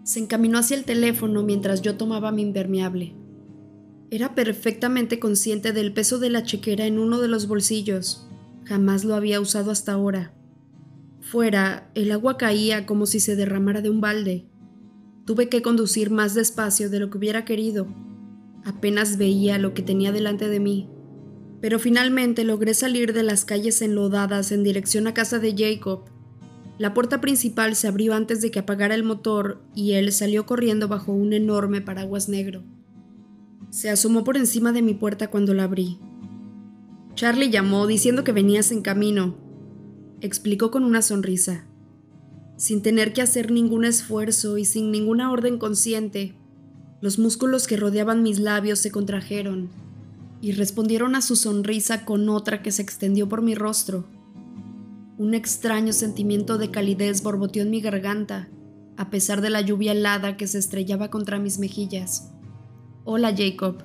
Se 0.02 0.18
encaminó 0.18 0.58
hacia 0.58 0.76
el 0.76 0.84
teléfono 0.84 1.42
mientras 1.42 1.82
yo 1.82 1.96
tomaba 1.96 2.32
mi 2.32 2.42
impermeable. 2.42 3.14
Era 4.12 4.34
perfectamente 4.34 5.20
consciente 5.20 5.72
del 5.72 5.92
peso 5.92 6.18
de 6.18 6.30
la 6.30 6.42
chequera 6.42 6.86
en 6.86 6.98
uno 6.98 7.20
de 7.20 7.28
los 7.28 7.46
bolsillos. 7.46 8.26
Jamás 8.64 9.04
lo 9.04 9.14
había 9.14 9.40
usado 9.40 9.70
hasta 9.70 9.92
ahora. 9.92 10.34
Fuera, 11.20 11.88
el 11.94 12.10
agua 12.10 12.36
caía 12.36 12.86
como 12.86 13.06
si 13.06 13.20
se 13.20 13.36
derramara 13.36 13.82
de 13.82 13.90
un 13.90 14.00
balde. 14.00 14.46
Tuve 15.26 15.48
que 15.48 15.62
conducir 15.62 16.10
más 16.10 16.34
despacio 16.34 16.90
de 16.90 16.98
lo 16.98 17.08
que 17.08 17.18
hubiera 17.18 17.44
querido. 17.44 17.86
Apenas 18.64 19.16
veía 19.16 19.58
lo 19.58 19.74
que 19.74 19.82
tenía 19.82 20.10
delante 20.10 20.48
de 20.48 20.58
mí. 20.58 20.88
Pero 21.60 21.78
finalmente 21.78 22.42
logré 22.42 22.74
salir 22.74 23.12
de 23.12 23.22
las 23.22 23.44
calles 23.44 23.80
enlodadas 23.80 24.50
en 24.50 24.64
dirección 24.64 25.06
a 25.06 25.14
casa 25.14 25.38
de 25.38 25.54
Jacob. 25.56 26.06
La 26.78 26.94
puerta 26.94 27.20
principal 27.20 27.76
se 27.76 27.86
abrió 27.86 28.14
antes 28.14 28.40
de 28.40 28.50
que 28.50 28.58
apagara 28.58 28.96
el 28.96 29.04
motor 29.04 29.62
y 29.72 29.92
él 29.92 30.10
salió 30.10 30.46
corriendo 30.46 30.88
bajo 30.88 31.12
un 31.12 31.32
enorme 31.32 31.80
paraguas 31.80 32.28
negro. 32.28 32.64
Se 33.70 33.88
asomó 33.88 34.24
por 34.24 34.36
encima 34.36 34.72
de 34.72 34.82
mi 34.82 34.94
puerta 34.94 35.28
cuando 35.28 35.54
la 35.54 35.64
abrí. 35.64 35.98
Charlie 37.14 37.50
llamó 37.50 37.86
diciendo 37.86 38.24
que 38.24 38.32
venías 38.32 38.72
en 38.72 38.82
camino, 38.82 39.36
explicó 40.20 40.72
con 40.72 40.82
una 40.82 41.02
sonrisa. 41.02 41.64
Sin 42.56 42.82
tener 42.82 43.12
que 43.12 43.22
hacer 43.22 43.52
ningún 43.52 43.84
esfuerzo 43.84 44.58
y 44.58 44.64
sin 44.64 44.90
ninguna 44.90 45.30
orden 45.30 45.58
consciente, 45.58 46.34
los 47.00 47.18
músculos 47.18 47.66
que 47.66 47.76
rodeaban 47.76 48.22
mis 48.22 48.40
labios 48.40 48.80
se 48.80 48.90
contrajeron 48.90 49.70
y 50.42 50.52
respondieron 50.52 51.14
a 51.14 51.22
su 51.22 51.36
sonrisa 51.36 52.04
con 52.04 52.28
otra 52.28 52.62
que 52.62 52.72
se 52.72 52.82
extendió 52.82 53.28
por 53.28 53.40
mi 53.40 53.54
rostro. 53.54 54.04
Un 55.16 55.34
extraño 55.34 55.92
sentimiento 55.92 56.58
de 56.58 56.70
calidez 56.70 57.22
borboteó 57.22 57.62
en 57.62 57.70
mi 57.70 57.80
garganta, 57.80 58.48
a 58.96 59.10
pesar 59.10 59.42
de 59.42 59.50
la 59.50 59.60
lluvia 59.60 59.92
helada 59.92 60.36
que 60.36 60.46
se 60.46 60.58
estrellaba 60.58 61.08
contra 61.08 61.38
mis 61.38 61.58
mejillas. 61.58 62.32
Hola 63.04 63.35
Jacob. 63.35 63.78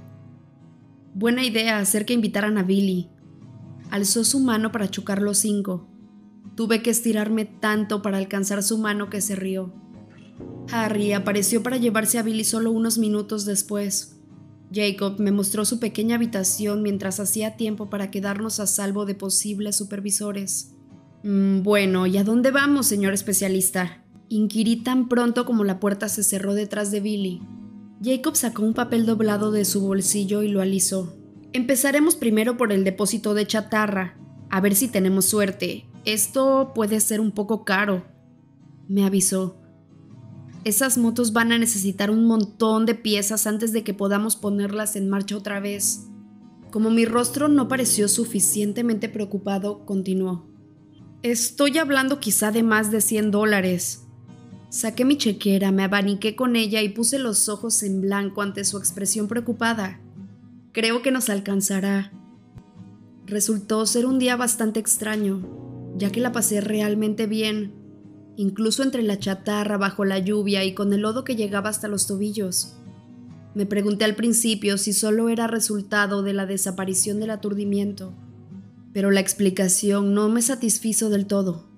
Buena 1.14 1.46
idea 1.46 1.80
hacer 1.80 2.06
que 2.06 2.14
invitaran 2.14 2.58
a 2.58 2.64
Billy. 2.64 3.08
Alzó 3.90 4.26
su 4.26 4.42
mano 4.42 4.74
para 4.74 4.90
chocar 4.90 5.22
los 5.22 5.38
cinco. 5.38 5.88
Tuve 6.56 6.82
que 6.82 6.90
estirarme 6.90 7.46
tanto 7.46 8.02
para 8.02 8.18
alcanzar 8.18 8.62
su 8.62 8.78
mano 8.78 9.10
que 9.10 9.22
se 9.22 9.38
rió. 9.38 9.74
Harry 10.70 11.14
apareció 11.14 11.64
para 11.64 11.78
llevarse 11.78 12.20
a 12.20 12.24
Billy 12.24 12.44
solo 12.44 12.72
unos 12.72 12.98
minutos 12.98 13.46
después. 13.46 14.20
Jacob 14.74 15.18
me 15.18 15.32
mostró 15.32 15.64
su 15.64 15.80
pequeña 15.80 16.16
habitación 16.16 16.82
mientras 16.82 17.22
hacía 17.22 17.56
tiempo 17.56 17.90
para 17.90 18.12
quedarnos 18.12 18.60
a 18.60 18.68
salvo 18.68 19.06
de 19.06 19.16
posibles 19.16 19.78
supervisores. 19.78 20.74
Mm, 21.24 21.62
bueno, 21.62 22.06
¿y 22.06 22.18
a 22.18 22.26
dónde 22.26 22.52
vamos, 22.52 22.88
señor 22.88 23.14
especialista? 23.14 24.04
Inquirí 24.28 24.84
tan 24.84 25.08
pronto 25.08 25.46
como 25.46 25.64
la 25.64 25.80
puerta 25.80 26.10
se 26.10 26.22
cerró 26.22 26.54
detrás 26.54 26.92
de 26.92 27.00
Billy. 27.00 27.42
Jacob 28.04 28.36
sacó 28.36 28.64
un 28.64 28.74
papel 28.74 29.06
doblado 29.06 29.52
de 29.52 29.66
su 29.66 29.82
bolsillo 29.82 30.44
y 30.44 30.50
lo 30.50 30.62
alisó. 30.62 31.16
Empezaremos 31.54 32.16
primero 32.16 32.58
por 32.58 32.72
el 32.72 32.84
depósito 32.84 33.34
de 33.34 33.48
chatarra, 33.48 34.18
a 34.50 34.60
ver 34.62 34.76
si 34.76 34.88
tenemos 34.88 35.26
suerte. 35.26 35.88
Esto 36.04 36.74
puede 36.76 37.00
ser 37.00 37.22
un 37.22 37.32
poco 37.32 37.64
caro, 37.64 38.06
me 38.88 39.06
avisó. 39.06 39.58
Esas 40.66 40.98
motos 40.98 41.32
van 41.32 41.52
a 41.52 41.60
necesitar 41.60 42.10
un 42.10 42.26
montón 42.26 42.86
de 42.86 42.96
piezas 42.96 43.48
antes 43.48 43.72
de 43.72 43.84
que 43.84 43.94
podamos 43.94 44.36
ponerlas 44.36 44.96
en 44.96 45.10
marcha 45.10 45.38
otra 45.38 45.60
vez. 45.60 46.08
Como 46.72 46.90
mi 46.90 47.06
rostro 47.06 47.48
no 47.48 47.68
pareció 47.68 48.08
suficientemente 48.08 49.08
preocupado, 49.08 49.86
continuó. 49.86 50.50
Estoy 51.22 51.78
hablando 51.78 52.20
quizá 52.20 52.52
de 52.52 52.64
más 52.64 52.92
de 52.92 53.02
100 53.02 53.32
dólares. 53.32 54.05
Saqué 54.76 55.06
mi 55.06 55.18
chequera, 55.18 55.72
me 55.72 55.86
abaniqué 55.86 56.36
con 56.36 56.58
ella 56.58 56.82
y 56.82 56.90
puse 56.90 57.18
los 57.18 57.48
ojos 57.48 57.82
en 57.82 58.02
blanco 58.02 58.42
ante 58.42 58.66
su 58.66 58.78
expresión 58.78 59.30
preocupada. 59.30 60.02
Creo 60.74 61.02
que 61.02 61.12
nos 61.12 61.30
alcanzará. 61.30 62.12
Resultó 63.26 63.86
ser 63.86 64.06
un 64.06 64.20
día 64.20 64.36
bastante 64.36 64.82
extraño, 64.82 65.94
ya 65.96 66.12
que 66.12 66.20
la 66.20 66.34
pasé 66.34 66.60
realmente 66.60 67.26
bien, 67.26 67.74
incluso 68.36 68.84
entre 68.84 69.02
la 69.02 69.18
chatarra, 69.18 69.78
bajo 69.78 70.04
la 70.04 70.20
lluvia 70.20 70.66
y 70.66 70.74
con 70.74 70.92
el 70.92 71.04
lodo 71.04 71.24
que 71.24 71.38
llegaba 71.38 71.70
hasta 71.70 71.88
los 71.88 72.06
tobillos. 72.06 72.76
Me 73.54 73.66
pregunté 73.66 74.04
al 74.04 74.16
principio 74.16 74.78
si 74.78 74.92
solo 74.92 75.30
era 75.30 75.48
resultado 75.48 76.22
de 76.22 76.34
la 76.34 76.46
desaparición 76.46 77.22
del 77.22 77.30
aturdimiento, 77.30 78.14
pero 78.92 79.10
la 79.10 79.22
explicación 79.22 80.14
no 80.14 80.28
me 80.28 80.42
satisfizo 80.42 81.10
del 81.10 81.28
todo. 81.28 81.75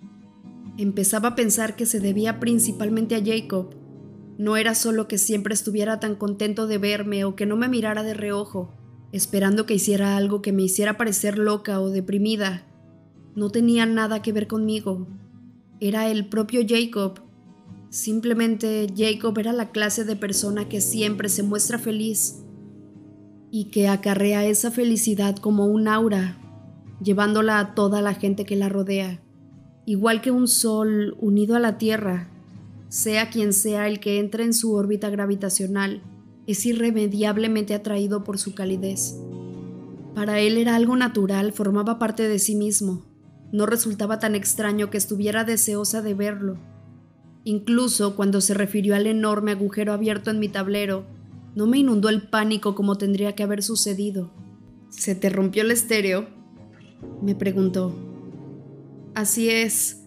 Empezaba 0.77 1.29
a 1.29 1.35
pensar 1.35 1.75
que 1.75 1.87
se 1.87 1.99
debía 1.99 2.39
principalmente 2.39 3.15
a 3.15 3.23
Jacob. 3.25 3.73
No 4.37 4.57
era 4.57 4.75
solo 4.75 5.07
que 5.07 5.17
siempre 5.17 5.55
estuviera 5.55 5.99
tan 5.99 6.15
contento 6.15 6.67
de 6.67 6.77
verme 6.77 7.25
o 7.25 7.35
que 7.35 7.47
no 7.47 7.57
me 7.57 7.67
mirara 7.67 8.03
de 8.03 8.13
reojo, 8.13 8.71
esperando 9.11 9.65
que 9.65 9.73
hiciera 9.73 10.15
algo 10.17 10.43
que 10.43 10.51
me 10.51 10.61
hiciera 10.61 10.95
parecer 10.95 11.39
loca 11.39 11.81
o 11.81 11.89
deprimida. 11.89 12.67
No 13.35 13.49
tenía 13.49 13.87
nada 13.87 14.21
que 14.21 14.31
ver 14.31 14.45
conmigo. 14.45 15.07
Era 15.79 16.11
el 16.11 16.27
propio 16.27 16.61
Jacob. 16.67 17.21
Simplemente 17.89 18.85
Jacob 18.95 19.35
era 19.39 19.53
la 19.53 19.71
clase 19.71 20.03
de 20.03 20.15
persona 20.15 20.69
que 20.69 20.81
siempre 20.81 21.29
se 21.29 21.41
muestra 21.41 21.79
feliz 21.79 22.43
y 23.49 23.65
que 23.65 23.87
acarrea 23.87 24.45
esa 24.45 24.69
felicidad 24.69 25.37
como 25.37 25.65
un 25.65 25.87
aura, 25.87 26.37
llevándola 27.01 27.59
a 27.59 27.73
toda 27.73 28.01
la 28.01 28.13
gente 28.13 28.45
que 28.45 28.55
la 28.55 28.69
rodea, 28.69 29.21
igual 29.87 30.19
que 30.19 30.31
un 30.31 30.49
sol 30.49 31.15
unido 31.21 31.55
a 31.55 31.59
la 31.59 31.77
Tierra, 31.77 32.27
sea 32.89 33.29
quien 33.29 33.53
sea 33.53 33.87
el 33.87 34.01
que 34.01 34.19
entre 34.19 34.43
en 34.43 34.53
su 34.53 34.73
órbita 34.73 35.09
gravitacional, 35.09 36.01
es 36.45 36.65
irremediablemente 36.65 37.73
atraído 37.73 38.25
por 38.25 38.37
su 38.37 38.53
calidez. 38.53 39.15
Para 40.13 40.39
él 40.39 40.57
era 40.57 40.75
algo 40.75 40.97
natural, 40.97 41.53
formaba 41.53 41.99
parte 41.99 42.27
de 42.27 42.37
sí 42.37 42.53
mismo. 42.53 43.05
No 43.53 43.65
resultaba 43.65 44.19
tan 44.19 44.35
extraño 44.35 44.89
que 44.89 44.97
estuviera 44.97 45.45
deseosa 45.45 46.01
de 46.01 46.13
verlo. 46.13 46.57
Incluso 47.45 48.17
cuando 48.17 48.41
se 48.41 48.53
refirió 48.53 48.93
al 48.93 49.07
enorme 49.07 49.51
agujero 49.51 49.93
abierto 49.93 50.31
en 50.31 50.39
mi 50.39 50.49
tablero, 50.49 51.05
no 51.55 51.65
me 51.65 51.77
inundó 51.77 52.09
el 52.09 52.23
pánico 52.23 52.75
como 52.75 52.97
tendría 52.97 53.35
que 53.35 53.43
haber 53.43 53.63
sucedido. 53.63 54.33
¿Se 54.89 55.15
te 55.15 55.29
rompió 55.29 55.63
el 55.63 55.71
estéreo? 55.71 56.27
me 57.21 57.35
preguntó. 57.35 58.06
Así 59.17 59.49
es. 59.49 60.03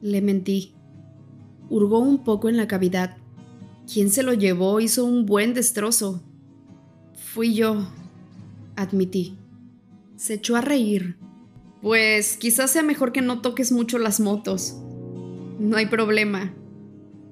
Le 0.00 0.22
mentí. 0.22 0.72
Hurgó 1.68 1.98
un 1.98 2.24
poco 2.24 2.48
en 2.48 2.56
la 2.56 2.66
cavidad. 2.66 3.18
Quien 3.86 4.08
se 4.08 4.22
lo 4.22 4.32
llevó 4.32 4.80
hizo 4.80 5.04
un 5.04 5.26
buen 5.26 5.52
destrozo. 5.52 6.22
Fui 7.14 7.52
yo, 7.52 7.86
admití. 8.74 9.36
Se 10.16 10.32
echó 10.32 10.56
a 10.56 10.62
reír. 10.62 11.18
Pues 11.82 12.38
quizás 12.38 12.70
sea 12.70 12.82
mejor 12.82 13.12
que 13.12 13.20
no 13.20 13.42
toques 13.42 13.70
mucho 13.70 13.98
las 13.98 14.18
motos. 14.18 14.78
No 15.58 15.76
hay 15.76 15.84
problema. 15.84 16.54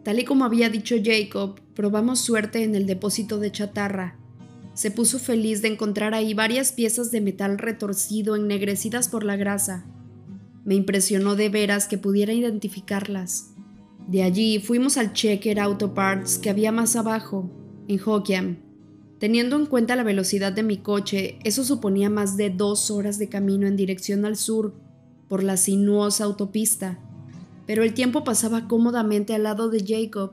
Tal 0.05 0.19
y 0.19 0.27
como 0.27 0.45
había 0.45 0.69
dicho 0.69 0.97
Jacob, 1.03 1.63
probamos 1.75 2.21
suerte 2.21 2.63
en 2.63 2.75
el 2.75 2.85
depósito 2.85 3.39
de 3.39 3.51
chatarra. 3.51 4.19
Se 4.75 4.91
puso 4.91 5.19
feliz 5.19 5.63
de 5.63 5.69
encontrar 5.69 6.13
ahí 6.13 6.35
varias 6.35 6.73
piezas 6.73 7.11
de 7.11 7.23
metal 7.23 7.57
retorcido 7.57 8.37
ennegrecidas 8.37 9.09
por 9.09 9.25
la 9.25 9.37
grasa. 9.37 9.87
Me 10.65 10.75
impresionó 10.75 11.37
de 11.37 11.49
veras 11.49 11.89
que 11.89 11.99
pudiera 11.99 12.33
identificarlas. 12.33 13.55
De 14.09 14.23
allí 14.23 14.59
fuimos 14.61 14.97
al 14.97 15.13
Checker 15.13 15.61
Auto 15.61 15.95
Parts 15.95 16.39
que 16.39 16.51
había 16.51 16.73
más 16.73 16.97
abajo, 16.97 17.51
en 17.89 18.01
Hokiam. 18.05 18.57
Teniendo 19.19 19.57
en 19.57 19.67
cuenta 19.67 19.97
la 19.97 20.03
velocidad 20.03 20.53
de 20.53 20.63
mi 20.63 20.79
coche, 20.79 21.39
eso 21.45 21.65
suponía 21.65 22.11
más 22.11 22.37
de 22.37 22.51
dos 22.51 22.91
horas 22.91 23.19
de 23.19 23.29
camino 23.29 23.67
en 23.67 23.77
dirección 23.77 24.25
al 24.25 24.37
sur, 24.37 24.75
por 25.29 25.43
la 25.43 25.57
sinuosa 25.57 26.25
autopista 26.25 26.99
pero 27.71 27.85
el 27.85 27.95
tiempo 27.95 28.25
pasaba 28.25 28.67
cómodamente 28.67 29.33
al 29.33 29.45
lado 29.45 29.71
de 29.71 29.85
Jacob. 29.87 30.33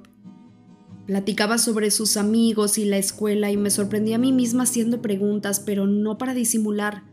Platicaba 1.06 1.60
sobre 1.60 1.92
sus 1.92 2.18
amigos 2.18 2.80
y 2.80 2.86
la 2.86 2.98
escuela 2.98 3.52
y 3.52 3.58
me 3.58 3.70
sorprendía 3.70 4.16
a 4.16 4.18
mí 4.18 4.32
misma 4.32 4.64
haciendo 4.64 5.04
preguntas, 5.04 5.60
pero 5.60 5.86
no 5.86 6.18
para 6.18 6.34
disimular, 6.34 7.04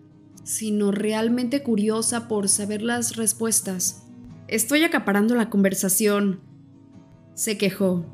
sino 0.45 0.93
realmente 0.93 1.63
curiosa 1.63 2.29
por 2.29 2.49
saber 2.49 2.83
las 2.83 3.17
respuestas. 3.17 4.07
Estoy 4.47 4.85
acaparando 4.85 5.35
la 5.35 5.51
conversación, 5.51 6.41
se 7.35 7.59
quejó, 7.59 8.05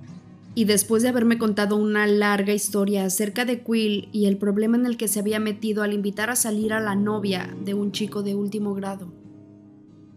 y 0.55 0.65
después 0.65 1.03
de 1.03 1.09
haberme 1.09 1.39
contado 1.39 1.77
una 1.77 2.07
larga 2.07 2.53
historia 2.53 3.05
acerca 3.05 3.45
de 3.45 3.63
Quill 3.63 4.09
y 4.13 4.27
el 4.27 4.37
problema 4.37 4.77
en 4.77 4.87
el 4.87 4.97
que 4.97 5.09
se 5.09 5.21
había 5.21 5.39
metido 5.39 5.83
al 5.83 5.93
invitar 5.93 6.31
a 6.31 6.37
salir 6.37 6.73
a 6.73 6.81
la 6.81 6.95
novia 6.95 7.55
de 7.65 7.75
un 7.75 7.93
chico 7.93 8.23
de 8.23 8.35
último 8.35 8.75
grado. 8.75 9.13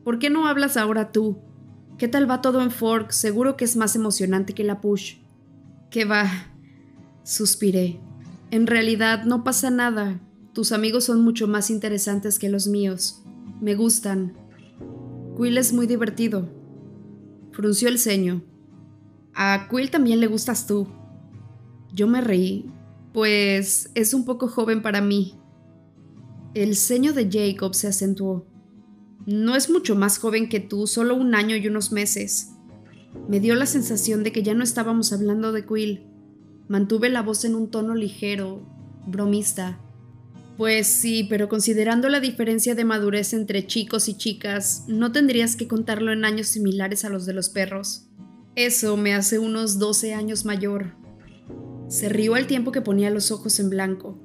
¿Por 0.03 0.19
qué 0.19 0.29
no 0.29 0.47
hablas 0.47 0.75
ahora 0.75 1.11
tú? 1.11 1.37
¿Qué 1.97 2.07
tal 2.07 2.29
va 2.29 2.41
todo 2.41 2.61
en 2.61 2.71
Fork? 2.71 3.11
Seguro 3.11 3.55
que 3.55 3.65
es 3.65 3.75
más 3.75 3.95
emocionante 3.95 4.53
que 4.53 4.63
la 4.63 4.81
Push. 4.81 5.17
¿Qué 5.91 6.05
va? 6.05 6.29
Suspiré. 7.23 7.99
En 8.49 8.67
realidad 8.67 9.25
no 9.25 9.43
pasa 9.43 9.69
nada. 9.69 10.19
Tus 10.53 10.71
amigos 10.71 11.05
son 11.05 11.23
mucho 11.23 11.47
más 11.47 11.71
interesantes 11.71 12.37
que 12.37 12.47
los 12.47 12.67
míos. 12.67 13.23
Me 13.59 13.73
gustan. 13.73 14.33
Quill 15.35 15.57
es 15.57 15.73
muy 15.73 15.87
divertido. 15.87 16.47
Frunció 17.51 17.89
el 17.89 17.97
ceño. 17.97 18.43
A 19.33 19.67
Quill 19.69 19.89
también 19.89 20.19
le 20.19 20.27
gustas 20.27 20.67
tú. 20.67 20.87
Yo 21.91 22.07
me 22.07 22.21
reí, 22.21 22.71
pues 23.13 23.89
es 23.95 24.13
un 24.13 24.25
poco 24.25 24.47
joven 24.47 24.83
para 24.83 25.01
mí. 25.01 25.39
El 26.53 26.75
ceño 26.75 27.13
de 27.13 27.29
Jacob 27.31 27.73
se 27.73 27.87
acentuó. 27.87 28.45
No 29.25 29.55
es 29.55 29.71
mucho 29.71 29.95
más 29.95 30.19
joven 30.19 30.49
que 30.49 30.59
tú, 30.59 30.85
solo 30.85 31.15
un 31.15 31.33
año 31.33 31.55
y 31.55 31.67
unos 31.67 31.91
meses. 31.91 32.51
Me 33.27 33.39
dio 33.39 33.55
la 33.55 33.65
sensación 33.65 34.23
de 34.23 34.31
que 34.31 34.43
ya 34.43 34.53
no 34.53 34.63
estábamos 34.63 35.13
hablando 35.13 35.51
de 35.51 35.65
Quill. 35.65 36.05
Mantuve 36.67 37.09
la 37.09 37.23
voz 37.23 37.43
en 37.43 37.55
un 37.55 37.71
tono 37.71 37.95
ligero, 37.95 38.61
bromista. 39.07 39.79
Pues 40.57 40.85
sí, 40.87 41.25
pero 41.27 41.49
considerando 41.49 42.09
la 42.09 42.19
diferencia 42.19 42.75
de 42.75 42.85
madurez 42.85 43.33
entre 43.33 43.65
chicos 43.65 44.07
y 44.07 44.15
chicas, 44.15 44.83
no 44.87 45.11
tendrías 45.11 45.55
que 45.55 45.67
contarlo 45.67 46.11
en 46.11 46.25
años 46.25 46.47
similares 46.47 47.05
a 47.05 47.09
los 47.09 47.25
de 47.25 47.33
los 47.33 47.49
perros. 47.49 48.07
Eso 48.55 48.95
me 48.95 49.15
hace 49.15 49.39
unos 49.39 49.79
12 49.79 50.13
años 50.13 50.45
mayor. 50.45 50.95
Se 51.87 52.07
rió 52.07 52.35
al 52.35 52.45
tiempo 52.45 52.71
que 52.71 52.81
ponía 52.81 53.09
los 53.09 53.31
ojos 53.31 53.59
en 53.59 53.71
blanco. 53.71 54.19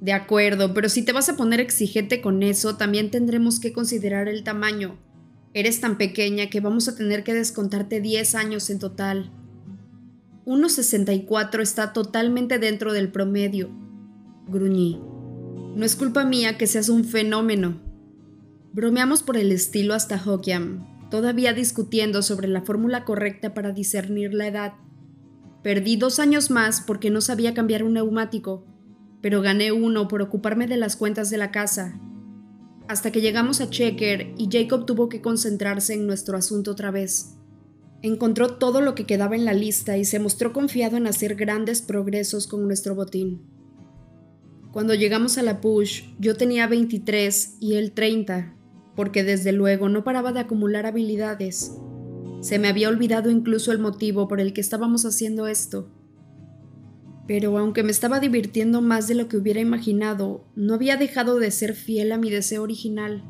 De 0.00 0.12
acuerdo, 0.12 0.74
pero 0.74 0.88
si 0.88 1.04
te 1.04 1.12
vas 1.12 1.28
a 1.28 1.36
poner 1.36 1.60
exigente 1.60 2.20
con 2.20 2.42
eso, 2.42 2.76
también 2.76 3.12
tendremos 3.12 3.60
que 3.60 3.72
considerar 3.72 4.26
el 4.26 4.42
tamaño. 4.42 4.98
Eres 5.54 5.80
tan 5.80 5.96
pequeña 5.96 6.50
que 6.50 6.60
vamos 6.60 6.88
a 6.88 6.96
tener 6.96 7.22
que 7.22 7.34
descontarte 7.34 8.00
10 8.00 8.34
años 8.34 8.68
en 8.68 8.80
total. 8.80 9.30
1,64 10.44 11.60
está 11.60 11.92
totalmente 11.92 12.58
dentro 12.58 12.92
del 12.92 13.12
promedio, 13.12 13.70
gruñí. 14.48 15.00
No 15.74 15.84
es 15.84 15.96
culpa 15.96 16.24
mía 16.24 16.58
que 16.58 16.66
seas 16.66 16.88
un 16.88 17.04
fenómeno. 17.04 17.80
Bromeamos 18.72 19.22
por 19.22 19.36
el 19.36 19.52
estilo 19.52 19.94
hasta 19.94 20.22
Hokiam, 20.24 21.10
todavía 21.10 21.52
discutiendo 21.52 22.22
sobre 22.22 22.48
la 22.48 22.62
fórmula 22.62 23.04
correcta 23.04 23.54
para 23.54 23.72
discernir 23.72 24.34
la 24.34 24.46
edad. 24.46 24.72
Perdí 25.62 25.96
dos 25.96 26.18
años 26.18 26.50
más 26.50 26.80
porque 26.80 27.10
no 27.10 27.20
sabía 27.20 27.54
cambiar 27.54 27.84
un 27.84 27.94
neumático 27.94 28.66
pero 29.22 29.40
gané 29.40 29.72
uno 29.72 30.08
por 30.08 30.20
ocuparme 30.20 30.66
de 30.66 30.76
las 30.76 30.96
cuentas 30.96 31.30
de 31.30 31.38
la 31.38 31.52
casa. 31.52 31.98
Hasta 32.88 33.12
que 33.12 33.20
llegamos 33.20 33.60
a 33.60 33.70
Checker 33.70 34.34
y 34.36 34.48
Jacob 34.50 34.84
tuvo 34.84 35.08
que 35.08 35.22
concentrarse 35.22 35.94
en 35.94 36.06
nuestro 36.06 36.36
asunto 36.36 36.72
otra 36.72 36.90
vez. 36.90 37.36
Encontró 38.02 38.56
todo 38.56 38.80
lo 38.80 38.96
que 38.96 39.06
quedaba 39.06 39.36
en 39.36 39.44
la 39.44 39.54
lista 39.54 39.96
y 39.96 40.04
se 40.04 40.18
mostró 40.18 40.52
confiado 40.52 40.96
en 40.96 41.06
hacer 41.06 41.36
grandes 41.36 41.80
progresos 41.80 42.48
con 42.48 42.66
nuestro 42.66 42.96
botín. 42.96 43.40
Cuando 44.72 44.94
llegamos 44.94 45.38
a 45.38 45.42
la 45.42 45.60
push, 45.60 46.02
yo 46.18 46.34
tenía 46.34 46.66
23 46.66 47.58
y 47.60 47.74
él 47.74 47.92
30, 47.92 48.54
porque 48.96 49.22
desde 49.22 49.52
luego 49.52 49.88
no 49.88 50.02
paraba 50.02 50.32
de 50.32 50.40
acumular 50.40 50.86
habilidades. 50.86 51.72
Se 52.40 52.58
me 52.58 52.68
había 52.68 52.88
olvidado 52.88 53.30
incluso 53.30 53.70
el 53.70 53.78
motivo 53.78 54.26
por 54.26 54.40
el 54.40 54.52
que 54.52 54.60
estábamos 54.60 55.04
haciendo 55.04 55.46
esto 55.46 55.90
pero 57.26 57.56
aunque 57.56 57.82
me 57.82 57.92
estaba 57.92 58.20
divirtiendo 58.20 58.82
más 58.82 59.08
de 59.08 59.14
lo 59.14 59.28
que 59.28 59.36
hubiera 59.36 59.60
imaginado, 59.60 60.44
no 60.56 60.74
había 60.74 60.96
dejado 60.96 61.38
de 61.38 61.50
ser 61.50 61.74
fiel 61.74 62.12
a 62.12 62.18
mi 62.18 62.30
deseo 62.30 62.62
original. 62.62 63.22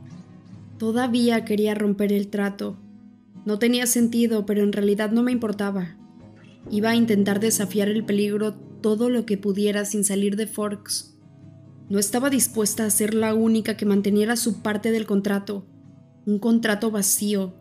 Todavía 0.78 1.44
quería 1.44 1.74
romper 1.74 2.12
el 2.12 2.28
trato. 2.28 2.78
No 3.44 3.58
tenía 3.58 3.86
sentido, 3.86 4.46
pero 4.46 4.62
en 4.62 4.72
realidad 4.72 5.10
no 5.10 5.22
me 5.22 5.32
importaba. 5.32 5.96
Iba 6.70 6.90
a 6.90 6.96
intentar 6.96 7.40
desafiar 7.40 7.88
el 7.88 8.04
peligro 8.04 8.54
todo 8.54 9.10
lo 9.10 9.26
que 9.26 9.36
pudiera 9.36 9.84
sin 9.84 10.04
salir 10.04 10.36
de 10.36 10.46
Forks. 10.46 11.11
No 11.92 11.98
estaba 11.98 12.30
dispuesta 12.30 12.86
a 12.86 12.90
ser 12.90 13.12
la 13.12 13.34
única 13.34 13.76
que 13.76 13.84
manteniera 13.84 14.36
su 14.36 14.62
parte 14.62 14.92
del 14.92 15.04
contrato, 15.04 15.66
un 16.24 16.38
contrato 16.38 16.90
vacío, 16.90 17.52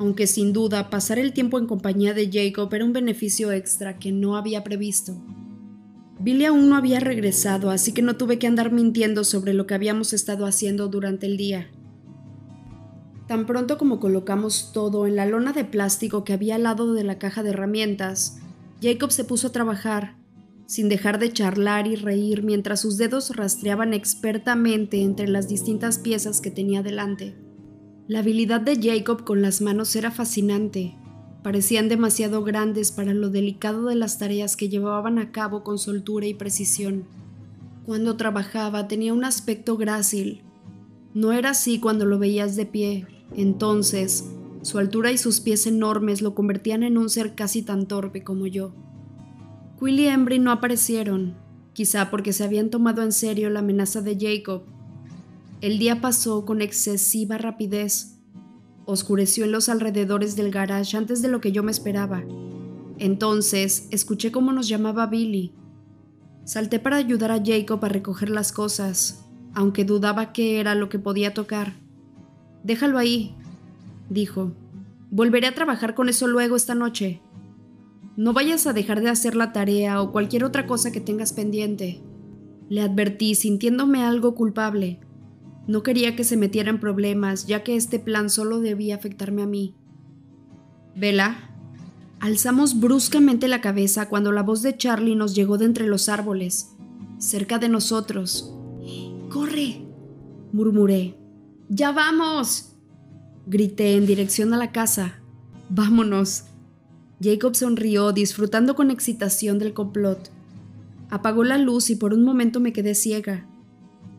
aunque 0.00 0.26
sin 0.26 0.52
duda 0.52 0.90
pasar 0.90 1.20
el 1.20 1.32
tiempo 1.32 1.60
en 1.60 1.68
compañía 1.68 2.14
de 2.14 2.28
Jacob 2.32 2.74
era 2.74 2.84
un 2.84 2.92
beneficio 2.92 3.52
extra 3.52 3.96
que 4.00 4.10
no 4.10 4.36
había 4.36 4.64
previsto. 4.64 5.24
Billy 6.18 6.46
aún 6.46 6.68
no 6.68 6.74
había 6.74 6.98
regresado, 6.98 7.70
así 7.70 7.92
que 7.92 8.02
no 8.02 8.16
tuve 8.16 8.40
que 8.40 8.48
andar 8.48 8.72
mintiendo 8.72 9.22
sobre 9.22 9.54
lo 9.54 9.68
que 9.68 9.74
habíamos 9.74 10.12
estado 10.12 10.46
haciendo 10.46 10.88
durante 10.88 11.26
el 11.26 11.36
día. 11.36 11.70
Tan 13.28 13.46
pronto 13.46 13.78
como 13.78 14.00
colocamos 14.00 14.72
todo 14.72 15.06
en 15.06 15.14
la 15.14 15.26
lona 15.26 15.52
de 15.52 15.64
plástico 15.64 16.24
que 16.24 16.32
había 16.32 16.56
al 16.56 16.64
lado 16.64 16.92
de 16.92 17.04
la 17.04 17.20
caja 17.20 17.44
de 17.44 17.50
herramientas, 17.50 18.40
Jacob 18.82 19.12
se 19.12 19.22
puso 19.22 19.46
a 19.46 19.52
trabajar, 19.52 20.16
sin 20.66 20.88
dejar 20.88 21.18
de 21.18 21.32
charlar 21.32 21.86
y 21.86 21.96
reír 21.96 22.42
mientras 22.42 22.80
sus 22.80 22.96
dedos 22.96 23.36
rastreaban 23.36 23.92
expertamente 23.94 25.02
entre 25.02 25.28
las 25.28 25.48
distintas 25.48 25.98
piezas 25.98 26.40
que 26.40 26.50
tenía 26.50 26.82
delante. 26.82 27.34
La 28.08 28.20
habilidad 28.20 28.60
de 28.60 28.76
Jacob 28.80 29.24
con 29.24 29.42
las 29.42 29.60
manos 29.60 29.94
era 29.96 30.10
fascinante, 30.10 30.94
parecían 31.42 31.90
demasiado 31.90 32.42
grandes 32.42 32.90
para 32.90 33.12
lo 33.12 33.28
delicado 33.28 33.86
de 33.86 33.94
las 33.94 34.18
tareas 34.18 34.56
que 34.56 34.68
llevaban 34.68 35.18
a 35.18 35.30
cabo 35.30 35.62
con 35.62 35.78
soltura 35.78 36.26
y 36.26 36.34
precisión. 36.34 37.04
Cuando 37.84 38.16
trabajaba 38.16 38.88
tenía 38.88 39.12
un 39.12 39.24
aspecto 39.24 39.76
grácil. 39.76 40.42
No 41.12 41.32
era 41.32 41.50
así 41.50 41.78
cuando 41.78 42.06
lo 42.06 42.18
veías 42.18 42.56
de 42.56 42.64
pie. 42.66 43.06
Entonces, 43.36 44.24
Su 44.62 44.78
altura 44.78 45.12
y 45.12 45.18
sus 45.18 45.40
pies 45.40 45.66
enormes 45.66 46.22
lo 46.22 46.34
convertían 46.34 46.84
en 46.84 46.96
un 46.96 47.10
ser 47.10 47.34
casi 47.34 47.60
tan 47.60 47.86
torpe 47.86 48.24
como 48.24 48.46
yo. 48.46 48.72
Quill 49.84 50.00
y 50.00 50.08
Embry 50.08 50.38
no 50.38 50.50
aparecieron, 50.50 51.34
quizá 51.74 52.08
porque 52.08 52.32
se 52.32 52.42
habían 52.42 52.70
tomado 52.70 53.02
en 53.02 53.12
serio 53.12 53.50
la 53.50 53.60
amenaza 53.60 54.00
de 54.00 54.16
Jacob. 54.18 54.62
El 55.60 55.78
día 55.78 56.00
pasó 56.00 56.46
con 56.46 56.62
excesiva 56.62 57.36
rapidez. 57.36 58.16
Oscureció 58.86 59.44
en 59.44 59.52
los 59.52 59.68
alrededores 59.68 60.36
del 60.36 60.50
garage 60.50 60.96
antes 60.96 61.20
de 61.20 61.28
lo 61.28 61.42
que 61.42 61.52
yo 61.52 61.62
me 61.62 61.70
esperaba. 61.70 62.24
Entonces 62.98 63.86
escuché 63.90 64.32
cómo 64.32 64.54
nos 64.54 64.68
llamaba 64.68 65.06
Billy. 65.06 65.52
Salté 66.46 66.78
para 66.78 66.96
ayudar 66.96 67.30
a 67.30 67.42
Jacob 67.44 67.84
a 67.84 67.90
recoger 67.90 68.30
las 68.30 68.52
cosas, 68.52 69.26
aunque 69.52 69.84
dudaba 69.84 70.32
qué 70.32 70.60
era 70.60 70.74
lo 70.74 70.88
que 70.88 70.98
podía 70.98 71.34
tocar. 71.34 71.74
Déjalo 72.62 72.96
ahí, 72.96 73.34
dijo. 74.08 74.52
Volveré 75.10 75.46
a 75.46 75.54
trabajar 75.54 75.94
con 75.94 76.08
eso 76.08 76.26
luego 76.26 76.56
esta 76.56 76.74
noche. 76.74 77.20
No 78.16 78.32
vayas 78.32 78.66
a 78.66 78.72
dejar 78.72 79.00
de 79.00 79.10
hacer 79.10 79.34
la 79.34 79.52
tarea 79.52 80.00
o 80.00 80.12
cualquier 80.12 80.44
otra 80.44 80.66
cosa 80.66 80.92
que 80.92 81.00
tengas 81.00 81.32
pendiente. 81.32 82.00
Le 82.68 82.80
advertí 82.80 83.34
sintiéndome 83.34 84.02
algo 84.02 84.34
culpable. 84.34 85.00
No 85.66 85.82
quería 85.82 86.14
que 86.14 86.24
se 86.24 86.36
metiera 86.36 86.70
en 86.70 86.78
problemas, 86.78 87.46
ya 87.46 87.62
que 87.62 87.76
este 87.76 87.98
plan 87.98 88.30
solo 88.30 88.60
debía 88.60 88.94
afectarme 88.94 89.42
a 89.42 89.46
mí. 89.46 89.74
Vela. 90.94 91.50
Alzamos 92.20 92.80
bruscamente 92.80 93.48
la 93.48 93.60
cabeza 93.60 94.08
cuando 94.08 94.32
la 94.32 94.42
voz 94.42 94.62
de 94.62 94.76
Charlie 94.76 95.16
nos 95.16 95.34
llegó 95.34 95.58
de 95.58 95.66
entre 95.66 95.86
los 95.86 96.08
árboles, 96.08 96.74
cerca 97.18 97.58
de 97.58 97.68
nosotros. 97.68 98.54
¡Corre! 99.28 99.84
murmuré. 100.52 101.18
¡Ya 101.68 101.92
vamos! 101.92 102.76
Grité 103.46 103.96
en 103.96 104.06
dirección 104.06 104.54
a 104.54 104.56
la 104.56 104.72
casa. 104.72 105.20
Vámonos. 105.68 106.44
Jacob 107.24 107.56
sonrió, 107.56 108.12
disfrutando 108.12 108.74
con 108.74 108.90
excitación 108.90 109.58
del 109.58 109.72
complot. 109.72 110.30
Apagó 111.08 111.42
la 111.42 111.56
luz 111.56 111.88
y 111.88 111.96
por 111.96 112.12
un 112.12 112.22
momento 112.22 112.60
me 112.60 112.74
quedé 112.74 112.94
ciega. 112.94 113.48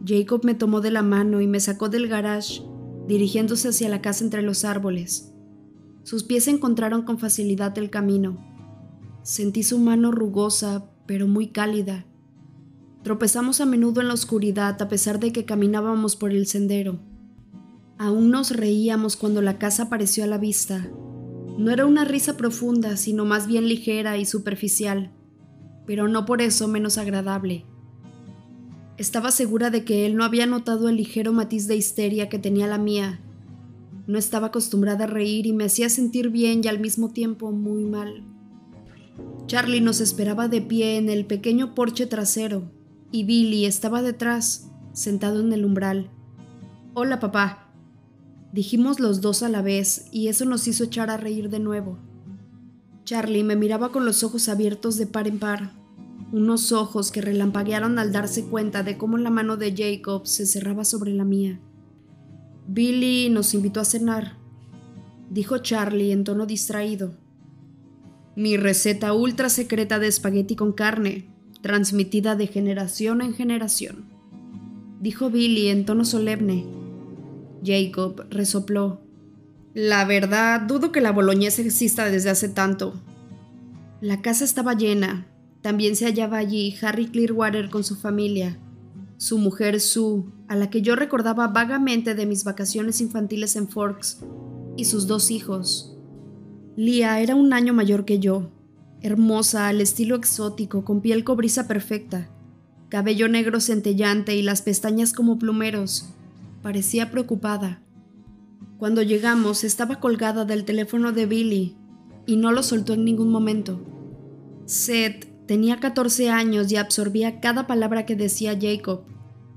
Jacob 0.03 0.43
me 0.43 0.55
tomó 0.55 0.81
de 0.81 0.89
la 0.89 1.03
mano 1.03 1.39
y 1.39 1.45
me 1.45 1.59
sacó 1.59 1.87
del 1.87 2.07
garage, 2.07 2.63
dirigiéndose 3.07 3.67
hacia 3.67 3.89
la 3.89 4.01
casa 4.01 4.23
entre 4.23 4.41
los 4.41 4.65
árboles. 4.65 5.31
Sus 6.01 6.23
pies 6.23 6.47
encontraron 6.47 7.03
con 7.03 7.19
facilidad 7.19 7.77
el 7.77 7.91
camino. 7.91 8.43
Sentí 9.21 9.61
su 9.61 9.77
mano 9.77 10.11
rugosa, 10.11 10.89
pero 11.05 11.27
muy 11.27 11.49
cálida. 11.49 12.07
Tropezamos 13.03 13.61
a 13.61 13.67
menudo 13.67 14.01
en 14.01 14.07
la 14.07 14.15
oscuridad 14.15 14.81
a 14.81 14.87
pesar 14.87 15.19
de 15.19 15.31
que 15.31 15.45
caminábamos 15.45 16.15
por 16.15 16.31
el 16.31 16.47
sendero. 16.47 16.97
Aún 17.99 18.31
nos 18.31 18.49
reíamos 18.49 19.15
cuando 19.15 19.43
la 19.43 19.59
casa 19.59 19.83
apareció 19.83 20.23
a 20.23 20.27
la 20.27 20.39
vista. 20.39 20.89
No 21.57 21.71
era 21.71 21.85
una 21.85 22.03
risa 22.03 22.35
profunda, 22.35 22.97
sino 22.97 23.23
más 23.23 23.47
bien 23.47 23.67
ligera 23.69 24.17
y 24.17 24.25
superficial, 24.25 25.11
pero 25.85 26.07
no 26.07 26.25
por 26.25 26.41
eso 26.41 26.67
menos 26.67 26.97
agradable. 26.97 27.65
Estaba 28.97 29.31
segura 29.31 29.69
de 29.69 29.85
que 29.85 30.05
él 30.05 30.15
no 30.15 30.23
había 30.23 30.45
notado 30.45 30.89
el 30.89 30.97
ligero 30.97 31.31
matiz 31.31 31.67
de 31.67 31.75
histeria 31.75 32.27
que 32.27 32.39
tenía 32.39 32.67
la 32.67 32.77
mía. 32.77 33.21
No 34.07 34.17
estaba 34.17 34.47
acostumbrada 34.47 35.05
a 35.05 35.07
reír 35.07 35.45
y 35.47 35.53
me 35.53 35.65
hacía 35.65 35.89
sentir 35.89 36.29
bien 36.29 36.61
y 36.63 36.67
al 36.67 36.79
mismo 36.79 37.09
tiempo 37.09 37.51
muy 37.51 37.85
mal. 37.85 38.23
Charlie 39.47 39.81
nos 39.81 40.01
esperaba 40.01 40.47
de 40.47 40.61
pie 40.61 40.97
en 40.97 41.09
el 41.09 41.25
pequeño 41.25 41.73
porche 41.73 42.05
trasero 42.05 42.71
y 43.11 43.23
Billy 43.23 43.65
estaba 43.65 44.01
detrás, 44.01 44.69
sentado 44.93 45.39
en 45.39 45.53
el 45.53 45.63
umbral. 45.63 46.09
Hola, 46.93 47.19
papá, 47.19 47.64
Dijimos 48.55 49.01
los 49.01 49.19
dos 49.19 49.43
a 49.43 49.49
la 49.49 49.61
vez 49.61 50.07
y 50.13 50.29
eso 50.29 50.45
nos 50.45 50.65
hizo 50.69 50.85
echar 50.85 51.09
a 51.09 51.17
reír 51.17 51.49
de 51.49 51.59
nuevo. 51.59 51.97
Charlie 53.03 53.43
me 53.43 53.57
miraba 53.57 53.91
con 53.91 54.05
los 54.05 54.23
ojos 54.23 54.47
abiertos 54.47 54.95
de 54.95 55.07
par 55.07 55.27
en 55.27 55.39
par, 55.39 55.73
unos 56.31 56.71
ojos 56.71 57.11
que 57.11 57.19
relampaguearon 57.19 57.99
al 57.99 58.13
darse 58.13 58.45
cuenta 58.45 58.81
de 58.81 58.97
cómo 58.97 59.17
la 59.17 59.29
mano 59.29 59.57
de 59.57 59.75
Jacob 59.75 60.25
se 60.25 60.45
cerraba 60.45 60.85
sobre 60.85 61.11
la 61.11 61.25
mía. 61.25 61.59
Billy 62.65 63.29
nos 63.29 63.53
invitó 63.53 63.81
a 63.81 63.83
cenar, 63.83 64.37
dijo 65.29 65.57
Charlie 65.57 66.13
en 66.13 66.23
tono 66.23 66.45
distraído. 66.45 67.11
Mi 68.37 68.55
receta 68.55 69.11
ultra 69.11 69.49
secreta 69.49 69.99
de 69.99 70.07
espagueti 70.07 70.55
con 70.55 70.71
carne, 70.71 71.27
transmitida 71.61 72.37
de 72.37 72.47
generación 72.47 73.21
en 73.21 73.33
generación, 73.33 74.05
dijo 75.01 75.29
Billy 75.29 75.67
en 75.67 75.85
tono 75.85 76.05
solemne 76.05 76.85
Jacob 77.65 78.28
resopló. 78.30 79.01
La 79.73 80.06
verdad, 80.06 80.62
dudo 80.62 80.91
que 80.91 81.01
la 81.01 81.12
boloñesa 81.12 81.62
exista 81.62 82.06
desde 82.06 82.30
hace 82.30 82.47
tanto. 82.47 82.93
La 83.99 84.21
casa 84.21 84.45
estaba 84.45 84.73
llena. 84.73 85.28
También 85.62 85.95
se 85.95 86.06
hallaba 86.06 86.38
allí 86.38 86.75
Harry 86.82 87.08
Clearwater 87.08 87.69
con 87.69 87.84
su 87.84 87.95
familia, 87.95 88.60
su 89.17 89.38
mujer 89.38 89.82
Sue, 89.82 90.23
a 90.47 90.56
la 90.56 90.69
que 90.69 90.82
yo 90.82 90.95
recordaba 90.95 91.47
vagamente 91.47 92.13
de 92.13 92.25
mis 92.25 92.43
vacaciones 92.43 93.01
infantiles 93.01 93.56
en 93.56 93.67
Forks, 93.67 94.19
y 94.78 94.86
sus 94.86 95.08
dos 95.08 95.32
hijos. 95.32 95.97
Lia 96.75 97.19
era 97.19 97.36
un 97.36 97.51
año 97.54 97.73
mayor 97.73 98.06
que 98.06 98.19
yo, 98.19 98.51
hermosa 99.01 99.67
al 99.67 99.82
estilo 99.82 100.15
exótico, 100.15 100.86
con 100.86 101.01
piel 101.01 101.23
cobriza 101.23 101.67
perfecta, 101.67 102.30
cabello 102.89 103.28
negro 103.28 103.60
centellante 103.60 104.36
y 104.36 104.41
las 104.41 104.62
pestañas 104.62 105.13
como 105.13 105.39
plumeros, 105.39 106.14
Parecía 106.65 107.12
preocupada. 107.12 107.80
Cuando 108.80 109.04
llegamos 109.04 109.63
estaba 109.63 109.99
colgada 109.99 110.45
del 110.45 110.65
teléfono 110.65 111.12
de 111.12 111.28
Billy 111.28 111.78
y 112.25 112.38
no 112.38 112.51
lo 112.51 112.63
soltó 112.63 112.93
en 112.93 113.06
ningún 113.06 113.30
momento. 113.30 113.86
Seth 114.65 115.28
tenía 115.45 115.80
14 115.80 116.32
años 116.32 116.71
y 116.71 116.78
absorbía 116.78 117.39
cada 117.39 117.67
palabra 117.67 118.08
que 118.08 118.15
decía 118.15 118.58
Jacob. 118.60 119.04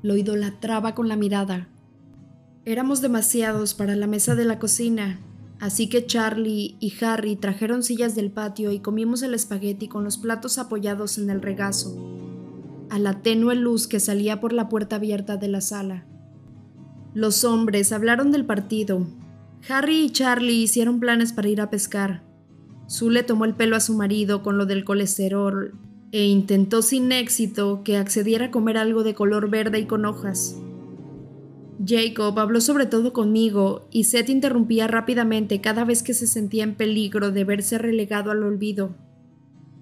Lo 0.02 0.18
idolatraba 0.18 0.94
con 0.94 1.08
la 1.08 1.16
mirada. 1.16 1.70
Éramos 2.66 3.00
demasiados 3.00 3.72
para 3.72 3.96
la 3.96 4.06
mesa 4.06 4.34
de 4.34 4.44
la 4.44 4.58
cocina, 4.58 5.18
así 5.60 5.88
que 5.88 6.04
Charlie 6.04 6.76
y 6.78 6.92
Harry 7.02 7.36
trajeron 7.36 7.82
sillas 7.82 8.16
del 8.16 8.30
patio 8.30 8.70
y 8.70 8.80
comimos 8.80 9.22
el 9.22 9.32
espagueti 9.32 9.88
con 9.88 10.04
los 10.04 10.18
platos 10.18 10.58
apoyados 10.58 11.16
en 11.16 11.30
el 11.30 11.40
regazo, 11.40 11.96
a 12.90 12.98
la 12.98 13.22
tenue 13.22 13.54
luz 13.54 13.88
que 13.88 13.98
salía 13.98 14.42
por 14.42 14.52
la 14.52 14.68
puerta 14.68 14.96
abierta 14.96 15.38
de 15.38 15.48
la 15.48 15.62
sala. 15.62 16.04
Los 17.14 17.44
hombres 17.44 17.92
hablaron 17.92 18.30
del 18.30 18.44
partido. 18.44 19.06
Harry 19.68 20.04
y 20.04 20.10
Charlie 20.10 20.62
hicieron 20.62 21.00
planes 21.00 21.32
para 21.32 21.48
ir 21.48 21.60
a 21.60 21.70
pescar. 21.70 22.22
Sue 22.86 23.12
le 23.12 23.22
tomó 23.22 23.44
el 23.44 23.54
pelo 23.54 23.76
a 23.76 23.80
su 23.80 23.94
marido 23.94 24.42
con 24.42 24.58
lo 24.58 24.66
del 24.66 24.84
colesterol 24.84 25.74
e 26.12 26.26
intentó 26.26 26.80
sin 26.82 27.12
éxito 27.12 27.82
que 27.84 27.96
accediera 27.96 28.46
a 28.46 28.50
comer 28.50 28.78
algo 28.78 29.02
de 29.02 29.14
color 29.14 29.50
verde 29.50 29.78
y 29.78 29.84
con 29.84 30.04
hojas. 30.06 30.56
Jacob 31.84 32.38
habló 32.38 32.60
sobre 32.60 32.86
todo 32.86 33.12
conmigo 33.12 33.86
y 33.90 34.04
Seth 34.04 34.30
interrumpía 34.30 34.88
rápidamente 34.88 35.60
cada 35.60 35.84
vez 35.84 36.02
que 36.02 36.14
se 36.14 36.26
sentía 36.26 36.64
en 36.64 36.74
peligro 36.74 37.30
de 37.30 37.44
verse 37.44 37.78
relegado 37.78 38.30
al 38.30 38.42
olvido. 38.42 38.96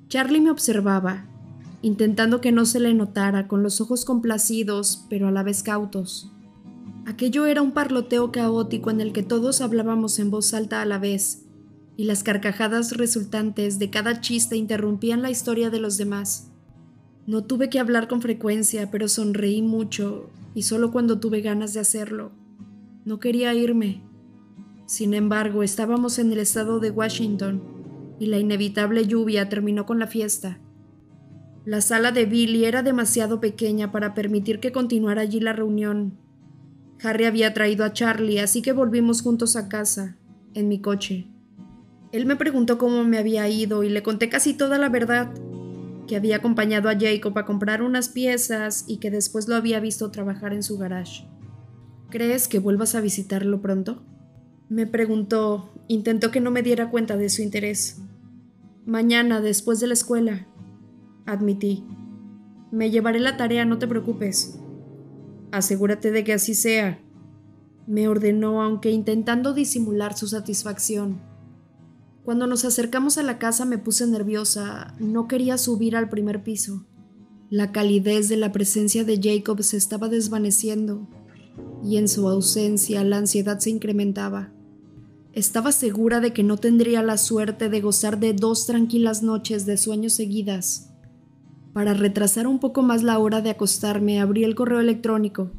Charlie 0.08 0.40
me 0.40 0.50
observaba, 0.50 1.26
intentando 1.82 2.40
que 2.40 2.52
no 2.52 2.66
se 2.66 2.80
le 2.80 2.92
notara, 2.92 3.48
con 3.48 3.62
los 3.62 3.80
ojos 3.80 4.04
complacidos 4.04 5.06
pero 5.08 5.28
a 5.28 5.30
la 5.32 5.42
vez 5.42 5.62
cautos. 5.62 6.32
Aquello 7.06 7.46
era 7.46 7.62
un 7.62 7.70
parloteo 7.70 8.32
caótico 8.32 8.90
en 8.90 9.00
el 9.00 9.12
que 9.12 9.22
todos 9.22 9.60
hablábamos 9.60 10.18
en 10.18 10.28
voz 10.28 10.52
alta 10.52 10.82
a 10.82 10.84
la 10.84 10.98
vez, 10.98 11.46
y 11.96 12.02
las 12.02 12.24
carcajadas 12.24 12.96
resultantes 12.96 13.78
de 13.78 13.90
cada 13.90 14.20
chiste 14.20 14.56
interrumpían 14.56 15.22
la 15.22 15.30
historia 15.30 15.70
de 15.70 15.78
los 15.78 15.98
demás. 15.98 16.50
No 17.24 17.44
tuve 17.44 17.70
que 17.70 17.78
hablar 17.78 18.08
con 18.08 18.22
frecuencia, 18.22 18.90
pero 18.90 19.06
sonreí 19.06 19.62
mucho, 19.62 20.30
y 20.52 20.62
solo 20.62 20.90
cuando 20.90 21.20
tuve 21.20 21.42
ganas 21.42 21.74
de 21.74 21.80
hacerlo. 21.80 22.32
No 23.04 23.20
quería 23.20 23.54
irme. 23.54 24.02
Sin 24.86 25.14
embargo, 25.14 25.62
estábamos 25.62 26.18
en 26.18 26.32
el 26.32 26.40
estado 26.40 26.80
de 26.80 26.90
Washington, 26.90 27.62
y 28.18 28.26
la 28.26 28.40
inevitable 28.40 29.06
lluvia 29.06 29.48
terminó 29.48 29.86
con 29.86 30.00
la 30.00 30.08
fiesta. 30.08 30.58
La 31.64 31.82
sala 31.82 32.10
de 32.10 32.26
Billy 32.26 32.64
era 32.64 32.82
demasiado 32.82 33.38
pequeña 33.38 33.92
para 33.92 34.12
permitir 34.12 34.58
que 34.58 34.72
continuara 34.72 35.22
allí 35.22 35.38
la 35.38 35.52
reunión, 35.52 36.25
Harry 37.02 37.24
había 37.24 37.52
traído 37.54 37.84
a 37.84 37.92
Charlie, 37.92 38.38
así 38.38 38.62
que 38.62 38.72
volvimos 38.72 39.22
juntos 39.22 39.56
a 39.56 39.68
casa, 39.68 40.16
en 40.54 40.68
mi 40.68 40.80
coche. 40.80 41.26
Él 42.12 42.26
me 42.26 42.36
preguntó 42.36 42.78
cómo 42.78 43.04
me 43.04 43.18
había 43.18 43.48
ido 43.48 43.84
y 43.84 43.90
le 43.90 44.02
conté 44.02 44.28
casi 44.28 44.54
toda 44.54 44.78
la 44.78 44.88
verdad, 44.88 45.30
que 46.06 46.16
había 46.16 46.36
acompañado 46.36 46.88
a 46.88 46.98
Jacob 46.98 47.36
a 47.36 47.44
comprar 47.44 47.82
unas 47.82 48.08
piezas 48.08 48.84
y 48.86 48.98
que 48.98 49.10
después 49.10 49.48
lo 49.48 49.56
había 49.56 49.80
visto 49.80 50.10
trabajar 50.10 50.52
en 50.52 50.62
su 50.62 50.78
garage. 50.78 51.24
¿Crees 52.10 52.48
que 52.48 52.60
vuelvas 52.60 52.94
a 52.94 53.00
visitarlo 53.00 53.60
pronto? 53.60 54.02
Me 54.68 54.86
preguntó, 54.86 55.72
intentó 55.88 56.30
que 56.30 56.40
no 56.40 56.50
me 56.50 56.62
diera 56.62 56.90
cuenta 56.90 57.16
de 57.16 57.28
su 57.28 57.42
interés. 57.42 58.00
Mañana, 58.86 59.40
después 59.40 59.80
de 59.80 59.88
la 59.88 59.94
escuela, 59.94 60.46
admití. 61.26 61.84
Me 62.70 62.90
llevaré 62.90 63.20
la 63.20 63.36
tarea, 63.36 63.64
no 63.64 63.78
te 63.78 63.88
preocupes. 63.88 64.60
Asegúrate 65.52 66.10
de 66.10 66.24
que 66.24 66.32
así 66.32 66.54
sea. 66.54 67.00
me 67.86 68.08
ordenó, 68.08 68.62
aunque 68.62 68.90
intentando 68.90 69.54
disimular 69.54 70.16
su 70.16 70.26
satisfacción. 70.26 71.20
Cuando 72.24 72.48
nos 72.48 72.64
acercamos 72.64 73.18
a 73.18 73.22
la 73.22 73.38
casa 73.38 73.64
me 73.64 73.78
puse 73.78 74.04
nerviosa, 74.08 74.96
no 74.98 75.28
quería 75.28 75.56
subir 75.56 75.94
al 75.94 76.08
primer 76.08 76.42
piso. 76.42 76.84
La 77.48 77.70
calidez 77.70 78.28
de 78.28 78.36
la 78.36 78.50
presencia 78.50 79.04
de 79.04 79.20
Jacob 79.22 79.62
se 79.62 79.76
estaba 79.76 80.08
desvaneciendo 80.08 81.06
y 81.84 81.98
en 81.98 82.08
su 82.08 82.28
ausencia 82.28 83.04
la 83.04 83.18
ansiedad 83.18 83.60
se 83.60 83.70
incrementaba. 83.70 84.52
Estaba 85.32 85.70
segura 85.70 86.18
de 86.18 86.32
que 86.32 86.42
no 86.42 86.56
tendría 86.56 87.02
la 87.02 87.18
suerte 87.18 87.68
de 87.68 87.80
gozar 87.80 88.18
de 88.18 88.32
dos 88.32 88.66
tranquilas 88.66 89.22
noches 89.22 89.64
de 89.64 89.76
sueño 89.76 90.10
seguidas. 90.10 90.85
Para 91.76 91.92
retrasar 91.92 92.46
un 92.46 92.58
poco 92.58 92.80
más 92.80 93.02
la 93.02 93.18
hora 93.18 93.42
de 93.42 93.50
acostarme, 93.50 94.18
abrí 94.18 94.44
el 94.44 94.54
correo 94.54 94.80
electrónico. 94.80 95.50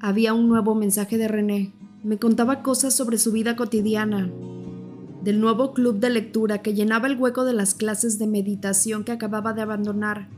Había 0.00 0.34
un 0.34 0.48
nuevo 0.48 0.74
mensaje 0.74 1.18
de 1.18 1.28
René. 1.28 1.72
Me 2.02 2.18
contaba 2.18 2.64
cosas 2.64 2.96
sobre 2.96 3.16
su 3.16 3.30
vida 3.30 3.54
cotidiana, 3.54 4.28
del 5.22 5.40
nuevo 5.40 5.72
club 5.72 6.00
de 6.00 6.10
lectura 6.10 6.62
que 6.62 6.74
llenaba 6.74 7.06
el 7.06 7.16
hueco 7.16 7.44
de 7.44 7.52
las 7.52 7.74
clases 7.74 8.18
de 8.18 8.26
meditación 8.26 9.04
que 9.04 9.12
acababa 9.12 9.52
de 9.52 9.62
abandonar 9.62 10.28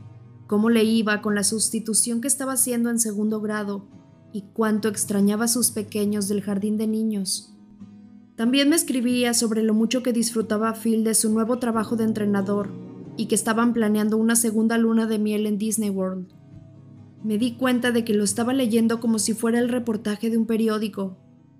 cómo 0.45 0.69
le 0.69 0.83
iba 0.83 1.23
con 1.23 1.33
la 1.33 1.43
sustitución 1.43 2.21
que 2.21 2.27
estaba 2.27 2.53
haciendo 2.53 2.91
en 2.91 2.99
segundo 2.99 3.41
grado 3.41 3.87
y 4.31 4.43
cuánto 4.53 4.89
extrañaba 4.89 5.45
a 5.45 5.47
sus 5.47 5.71
pequeños 5.71 6.27
del 6.27 6.43
jardín 6.43 6.77
de 6.77 6.85
niños. 6.85 7.51
También 8.35 8.69
me 8.69 8.75
escribía 8.75 9.33
sobre 9.33 9.63
lo 9.63 9.73
mucho 9.73 10.03
que 10.03 10.13
disfrutaba 10.13 10.75
Phil 10.75 11.03
de 11.03 11.15
su 11.15 11.33
nuevo 11.33 11.57
trabajo 11.57 11.95
de 11.95 12.03
entrenador 12.03 12.84
y 13.17 13.27
que 13.27 13.35
estaban 13.35 13.73
planeando 13.73 14.17
una 14.17 14.35
segunda 14.35 14.77
luna 14.77 15.05
de 15.05 15.19
miel 15.19 15.45
en 15.45 15.57
Disney 15.57 15.89
World. 15.89 16.27
Me 17.23 17.37
di 17.37 17.53
cuenta 17.53 17.91
de 17.91 18.03
que 18.03 18.13
lo 18.13 18.23
estaba 18.23 18.53
leyendo 18.53 18.99
como 18.99 19.19
si 19.19 19.33
fuera 19.33 19.59
el 19.59 19.69
reportaje 19.69 20.29
de 20.29 20.37
un 20.37 20.45
periódico, 20.45 21.17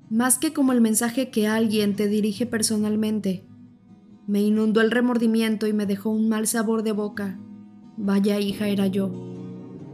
más 0.09 0.37
que 0.37 0.53
como 0.53 0.73
el 0.73 0.81
mensaje 0.81 1.31
que 1.31 1.47
alguien 1.47 1.95
te 1.95 2.07
dirige 2.07 2.45
personalmente. 2.45 3.45
Me 4.27 4.41
inundó 4.41 4.81
el 4.81 4.91
remordimiento 4.91 5.67
y 5.67 5.73
me 5.73 5.85
dejó 5.85 6.09
un 6.09 6.29
mal 6.29 6.45
sabor 6.47 6.83
de 6.83 6.91
boca. 6.91 7.39
Vaya 7.97 8.39
hija 8.39 8.67
era 8.67 8.87
yo. 8.87 9.11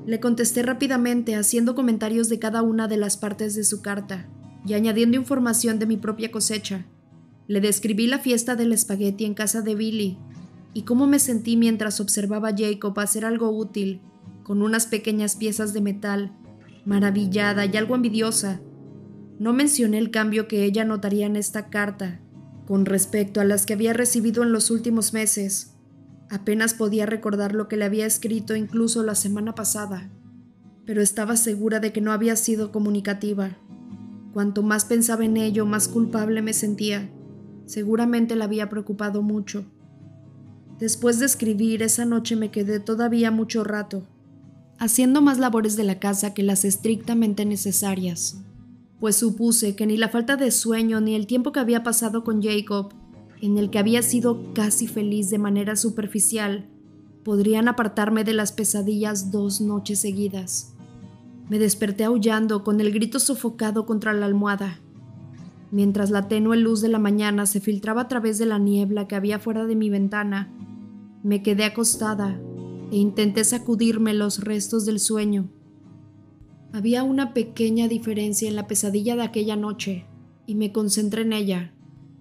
Le 0.06 0.20
contesté 0.20 0.64
rápidamente 0.64 1.36
haciendo 1.36 1.76
comentarios 1.76 2.28
de 2.28 2.40
cada 2.40 2.64
una 2.64 2.88
de 2.88 2.98
las 2.98 3.18
partes 3.18 3.56
de 3.56 3.64
su 3.64 3.82
carta 3.82 4.28
y 4.66 4.74
añadiendo 4.74 5.18
información 5.18 5.80
de 5.80 5.86
mi 5.86 5.98
propia 5.98 6.32
cosecha. 6.32 6.86
Le 7.48 7.62
describí 7.62 8.08
la 8.08 8.20
fiesta 8.20 8.56
del 8.56 8.74
espagueti 8.74 9.26
en 9.26 9.34
casa 9.34 9.62
de 9.62 9.76
Billy 9.76 10.18
y 10.74 10.84
cómo 10.84 11.08
me 11.08 11.20
sentí 11.20 11.58
mientras 11.58 12.00
observaba 12.00 12.50
a 12.50 12.56
Jacob 12.58 13.00
hacer 13.00 13.26
algo 13.26 13.50
útil 13.50 14.02
con 14.44 14.62
unas 14.62 14.88
pequeñas 14.88 15.36
piezas 15.36 15.74
de 15.74 15.82
metal, 15.82 16.32
maravillada 16.86 17.66
y 17.66 17.78
algo 17.78 17.96
envidiosa. 17.96 18.62
No 19.40 19.54
mencioné 19.54 19.98
el 19.98 20.12
cambio 20.12 20.48
que 20.48 20.64
ella 20.64 20.86
notaría 20.86 21.26
en 21.26 21.36
esta 21.36 21.70
carta 21.70 22.20
con 22.68 22.86
respecto 22.86 23.42
a 23.42 23.46
las 23.46 23.66
que 23.66 23.74
había 23.74 23.94
recibido 23.94 24.44
en 24.44 24.52
los 24.52 24.72
últimos 24.72 25.14
meses 25.14 25.72
Apenas 26.32 26.74
podía 26.74 27.06
recordar 27.06 27.54
lo 27.54 27.68
que 27.68 27.76
le 27.76 27.84
había 27.84 28.06
escrito 28.06 28.56
incluso 28.56 29.04
la 29.04 29.16
semana 29.16 29.54
pasada, 29.54 30.10
pero 30.86 31.02
estaba 31.02 31.36
segura 31.36 31.82
de 31.82 31.92
que 31.92 32.00
no 32.00 32.14
había 32.14 32.38
sido 32.38 32.72
comunicativa. 32.72 33.58
Cuanto 34.32 34.64
más 34.64 34.86
pensaba 34.86 35.26
en 35.26 35.36
ello, 35.36 35.66
más 35.66 35.90
culpable 35.90 36.42
me 36.42 36.54
sentía. 36.54 37.10
Seguramente 37.66 38.38
la 38.38 38.46
había 38.46 38.70
preocupado 38.70 39.22
mucho. 39.22 39.66
Después 40.82 41.20
de 41.20 41.28
escribir, 41.28 41.84
esa 41.84 42.06
noche 42.06 42.36
me 42.36 42.50
quedé 42.50 42.80
todavía 42.80 43.30
mucho 43.30 43.64
rato, 43.64 44.02
haciendo 44.80 45.22
más 45.22 45.38
labores 45.38 45.76
de 45.76 45.84
la 45.84 46.00
casa 46.00 46.34
que 46.34 46.42
las 46.42 46.66
estrictamente 46.66 47.46
necesarias, 47.46 48.42
pues 49.00 49.18
supuse 49.18 49.76
que 49.76 49.86
ni 49.86 49.96
la 49.96 50.10
falta 50.10 50.38
de 50.38 50.50
sueño 50.50 51.00
ni 51.00 51.14
el 51.14 51.28
tiempo 51.28 51.52
que 51.52 51.60
había 51.60 51.84
pasado 51.84 52.24
con 52.24 52.42
Jacob 52.42 52.96
en 53.42 53.60
el 53.60 53.70
que 53.70 53.78
había 53.78 54.02
sido 54.02 54.54
casi 54.54 54.88
feliz 54.88 55.30
de 55.30 55.38
manera 55.38 55.76
superficial, 55.76 56.68
podrían 57.24 57.68
apartarme 57.68 58.24
de 58.24 58.34
las 58.34 58.52
pesadillas 58.52 59.30
dos 59.30 59.62
noches 59.62 60.00
seguidas. 60.00 60.74
Me 61.48 61.60
desperté 61.60 62.06
aullando 62.06 62.64
con 62.64 62.82
el 62.82 62.92
grito 62.92 63.20
sofocado 63.20 63.86
contra 63.86 64.14
la 64.14 64.26
almohada, 64.26 64.80
mientras 65.70 66.10
la 66.10 66.28
tenue 66.28 66.58
luz 66.58 66.82
de 66.82 66.90
la 66.90 66.98
mañana 66.98 67.46
se 67.46 67.60
filtraba 67.60 68.02
a 68.02 68.08
través 68.08 68.40
de 68.40 68.48
la 68.48 68.58
niebla 68.58 69.08
que 69.08 69.16
había 69.16 69.38
fuera 69.38 69.68
de 69.68 69.76
mi 69.76 69.92
ventana. 69.92 70.52
Me 71.24 71.44
quedé 71.44 71.66
acostada 71.66 72.40
e 72.92 72.98
intenté 72.98 73.44
sacudirme 73.44 74.14
los 74.14 74.44
restos 74.44 74.86
del 74.86 75.00
sueño. 75.00 75.50
Había 76.74 77.04
una 77.04 77.34
pequeña 77.34 77.88
diferencia 77.88 78.48
en 78.48 78.56
la 78.56 78.68
pesadilla 78.68 79.16
de 79.16 79.24
aquella 79.24 79.56
noche, 79.56 80.06
y 80.48 80.56
me 80.56 80.72
concentré 80.72 81.22
en 81.22 81.34
ella. 81.34 81.74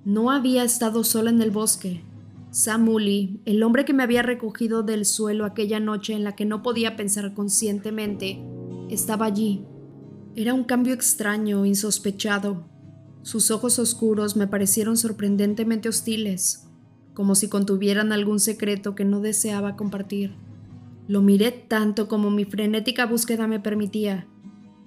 No 0.05 0.31
había 0.31 0.65
estado 0.65 1.05
sola 1.05 1.31
en 1.31 1.41
el 1.41 1.51
bosque. 1.51 2.03
Samuli, 2.51 3.41
el 3.45 3.63
hombre 3.63 3.85
que 3.85 3.93
me 3.93 4.03
había 4.03 4.23
recogido 4.23 4.83
del 4.83 5.05
suelo 5.05 5.45
aquella 5.45 5.81
noche 5.81 6.15
en 6.15 6.25
la 6.25 6.35
que 6.35 6.45
no 6.45 6.63
podía 6.63 6.97
pensar 6.97 7.33
conscientemente, 7.33 8.43
estaba 8.89 9.27
allí. 9.27 9.65
Era 10.35 10.53
un 10.53 10.65
cambio 10.65 10.95
extraño, 10.95 11.65
insospechado. 11.65 12.65
Sus 13.23 13.51
ojos 13.51 13.79
oscuros 13.79 14.37
me 14.37 14.47
parecieron 14.47 14.97
sorprendentemente 14.97 15.89
hostiles, 15.89 16.70
como 17.15 17.35
si 17.35 17.49
contuvieran 17.49 18.13
algún 18.13 18.41
secreto 18.41 18.95
que 18.95 19.05
no 19.05 19.21
deseaba 19.21 19.77
compartir. 19.77 20.35
Lo 21.09 21.23
miré 21.23 21.51
tanto 21.51 22.09
como 22.09 22.31
mi 22.31 22.45
frenética 22.45 23.07
búsqueda 23.07 23.47
me 23.47 23.61
permitía, 23.61 24.27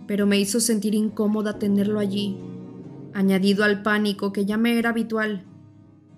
pero 0.07 0.25
me 0.25 0.39
hizo 0.39 0.59
sentir 0.59 0.95
incómoda 0.95 1.59
tenerlo 1.59 1.99
allí, 1.99 2.37
añadido 3.13 3.63
al 3.63 3.83
pánico 3.83 4.31
que 4.31 4.45
ya 4.45 4.57
me 4.57 4.77
era 4.77 4.91
habitual. 4.91 5.43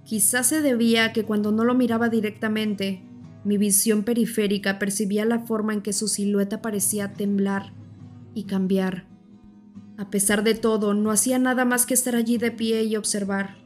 Quizás 0.06 0.48
se 0.48 0.62
debía 0.62 1.06
a 1.06 1.14
que 1.14 1.24
cuando 1.24 1.52
no 1.52 1.64
lo 1.64 1.74
miraba 1.74 2.10
directamente, 2.10 3.02
mi 3.44 3.58
visión 3.58 4.04
periférica 4.04 4.80
percibía 4.80 5.26
la 5.26 5.40
forma 5.40 5.74
en 5.74 5.82
que 5.82 5.94
su 5.94 6.08
silueta 6.08 6.62
parecía 6.62 7.14
temblar 7.14 7.74
y 8.34 8.44
cambiar. 8.44 9.08
A 9.98 10.10
pesar 10.10 10.44
de 10.44 10.56
todo, 10.56 10.94
no 10.94 11.10
hacía 11.10 11.40
nada 11.40 11.64
más 11.64 11.86
que 11.86 11.94
estar 11.94 12.16
allí 12.16 12.38
de 12.38 12.52
pie 12.52 12.84
y 12.84 12.96
observar. 12.96 13.58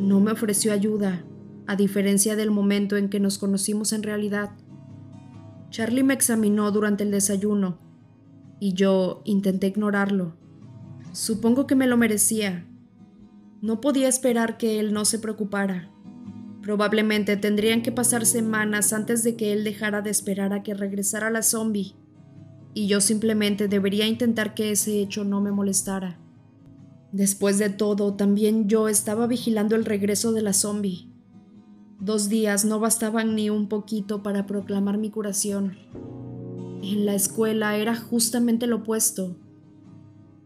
No 0.00 0.20
me 0.20 0.32
ofreció 0.32 0.72
ayuda, 0.72 1.24
a 1.70 1.76
diferencia 1.76 2.34
del 2.34 2.50
momento 2.50 2.96
en 2.96 3.08
que 3.08 3.20
nos 3.20 3.38
conocimos 3.38 3.92
en 3.92 4.02
realidad. 4.02 4.50
Charlie 5.70 6.02
me 6.02 6.14
examinó 6.14 6.72
durante 6.72 7.04
el 7.04 7.12
desayuno 7.12 7.78
y 8.58 8.74
yo 8.74 9.22
intenté 9.24 9.68
ignorarlo. 9.68 10.34
Supongo 11.12 11.68
que 11.68 11.76
me 11.76 11.86
lo 11.86 11.96
merecía. 11.96 12.66
No 13.62 13.80
podía 13.80 14.08
esperar 14.08 14.58
que 14.58 14.80
él 14.80 14.92
no 14.92 15.04
se 15.04 15.20
preocupara. 15.20 15.92
Probablemente 16.60 17.36
tendrían 17.36 17.82
que 17.82 17.92
pasar 17.92 18.26
semanas 18.26 18.92
antes 18.92 19.22
de 19.22 19.36
que 19.36 19.52
él 19.52 19.62
dejara 19.62 20.02
de 20.02 20.10
esperar 20.10 20.52
a 20.52 20.64
que 20.64 20.74
regresara 20.74 21.30
la 21.30 21.44
zombie, 21.44 21.94
y 22.74 22.88
yo 22.88 23.00
simplemente 23.00 23.68
debería 23.68 24.08
intentar 24.08 24.54
que 24.54 24.72
ese 24.72 24.98
hecho 24.98 25.22
no 25.22 25.40
me 25.40 25.52
molestara. 25.52 26.18
Después 27.12 27.58
de 27.58 27.70
todo, 27.70 28.14
también 28.14 28.68
yo 28.68 28.88
estaba 28.88 29.28
vigilando 29.28 29.76
el 29.76 29.84
regreso 29.84 30.32
de 30.32 30.42
la 30.42 30.52
zombie. 30.52 31.09
Dos 32.00 32.30
días 32.30 32.64
no 32.64 32.80
bastaban 32.80 33.34
ni 33.34 33.50
un 33.50 33.68
poquito 33.68 34.22
para 34.22 34.46
proclamar 34.46 34.96
mi 34.96 35.10
curación. 35.10 35.76
En 36.82 37.04
la 37.04 37.14
escuela 37.14 37.76
era 37.76 37.94
justamente 37.94 38.66
lo 38.66 38.76
opuesto. 38.76 39.36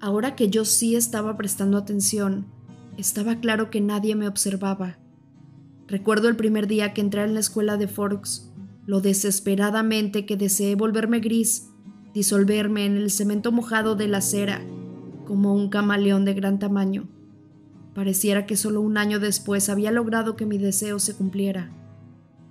Ahora 0.00 0.34
que 0.34 0.50
yo 0.50 0.64
sí 0.64 0.96
estaba 0.96 1.36
prestando 1.36 1.78
atención, 1.78 2.46
estaba 2.96 3.36
claro 3.36 3.70
que 3.70 3.80
nadie 3.80 4.16
me 4.16 4.26
observaba. 4.26 4.98
Recuerdo 5.86 6.28
el 6.28 6.34
primer 6.34 6.66
día 6.66 6.92
que 6.92 7.00
entré 7.00 7.22
en 7.22 7.34
la 7.34 7.40
escuela 7.40 7.76
de 7.76 7.86
Forks, 7.86 8.50
lo 8.84 9.00
desesperadamente 9.00 10.26
que 10.26 10.36
deseé 10.36 10.74
volverme 10.74 11.20
gris, 11.20 11.68
disolverme 12.12 12.84
en 12.84 12.96
el 12.96 13.12
cemento 13.12 13.52
mojado 13.52 13.94
de 13.94 14.08
la 14.08 14.18
acera, 14.18 14.60
como 15.24 15.54
un 15.54 15.68
camaleón 15.68 16.24
de 16.24 16.34
gran 16.34 16.58
tamaño. 16.58 17.08
Pareciera 17.94 18.44
que 18.44 18.56
solo 18.56 18.80
un 18.80 18.98
año 18.98 19.20
después 19.20 19.68
había 19.68 19.92
logrado 19.92 20.34
que 20.34 20.46
mi 20.46 20.58
deseo 20.58 20.98
se 20.98 21.14
cumpliera. 21.14 21.70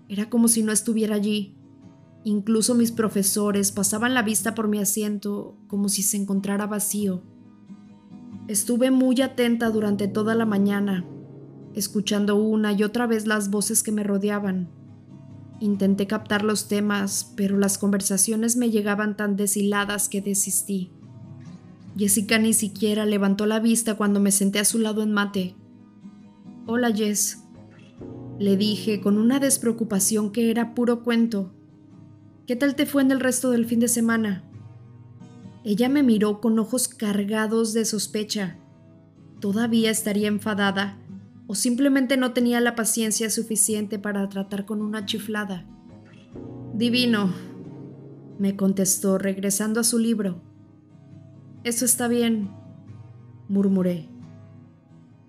Era 0.08 0.29
como 0.29 0.47
si 0.47 0.63
no 0.63 0.71
estuviera 0.71 1.15
allí. 1.15 1.58
Incluso 2.23 2.75
mis 2.75 2.91
profesores 2.91 3.71
pasaban 3.71 4.13
la 4.13 4.21
vista 4.21 4.56
por 4.56 4.69
mi 4.69 4.79
asiento 4.79 5.58
como 5.67 5.89
si 5.89 6.01
se 6.03 6.15
encontrara 6.15 6.65
vacío. 6.65 7.21
Estuve 8.47 8.91
muy 8.91 9.21
atenta 9.21 9.69
durante 9.69 10.08
toda 10.08 10.36
la 10.36 10.45
mañana, 10.45 11.06
escuchando 11.73 12.36
una 12.36 12.71
y 12.73 12.84
otra 12.84 13.08
vez 13.08 13.27
las 13.27 13.49
voces 13.49 13.84
que 13.84 13.91
me 13.91 14.03
rodeaban. 14.03 14.69
Intenté 15.60 16.08
captar 16.08 16.43
los 16.43 16.67
temas, 16.67 17.34
pero 17.36 17.58
las 17.58 17.77
conversaciones 17.77 18.56
me 18.56 18.69
llegaban 18.69 19.15
tan 19.17 19.36
deshiladas 19.36 20.10
que 20.10 20.21
desistí. 20.21 20.91
Jessica 21.95 22.39
ni 22.39 22.53
siquiera 22.53 23.06
levantó 23.06 23.45
la 23.45 23.60
vista 23.60 23.95
cuando 23.95 24.19
me 24.19 24.32
senté 24.32 24.60
a 24.60 24.65
su 24.65 24.79
lado 24.79 25.03
en 25.03 25.12
mate. 25.12 25.56
Hola, 26.65 26.91
Jess. 26.91 27.43
Le 28.39 28.58
dije 28.58 28.99
con 28.99 29.17
una 29.17 29.39
despreocupación 29.39 30.32
que 30.32 30.49
era 30.49 30.73
puro 30.73 31.03
cuento. 31.03 31.53
¿Qué 32.47 32.56
tal 32.56 32.75
te 32.75 32.86
fue 32.86 33.03
en 33.03 33.12
el 33.12 33.19
resto 33.19 33.51
del 33.51 33.65
fin 33.65 33.79
de 33.79 33.88
semana? 33.88 34.43
Ella 35.63 35.88
me 35.88 36.03
miró 36.03 36.41
con 36.41 36.58
ojos 36.60 36.88
cargados 36.88 37.73
de 37.73 37.86
sospecha. 37.86 38.58
todavía 39.39 39.91
estaría 39.91 40.29
enfadada 40.29 40.97
o 41.47 41.56
simplemente 41.56 42.15
no 42.15 42.32
tenía 42.32 42.62
la 42.62 42.75
paciencia 42.75 43.29
suficiente 43.29 43.99
para 43.99 44.29
tratar 44.29 44.65
con 44.65 44.82
una 44.82 45.06
chiflada. 45.06 45.65
Divino, 46.73 47.34
me 48.39 48.56
contestó 48.56 49.17
regresando 49.17 49.82
a 49.82 49.84
su 49.84 49.99
libro. 49.99 50.41
Eso 51.63 51.86
está 51.86 52.10
bien, 52.10 52.49
murmuré. 53.47 54.10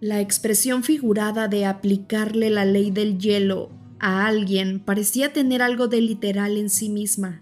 La 0.01 0.21
expresión 0.21 0.83
figurada 0.83 1.47
de 1.47 1.65
aplicarle 1.65 2.51
la 2.51 2.65
ley 2.65 2.91
del 2.91 3.19
hielo 3.19 3.71
a 4.01 4.27
alguien 4.27 4.81
parecía 4.81 5.33
tener 5.33 5.63
algo 5.63 5.87
de 5.87 6.01
literal 6.01 6.57
en 6.57 6.71
sí 6.71 6.89
misma. 6.89 7.41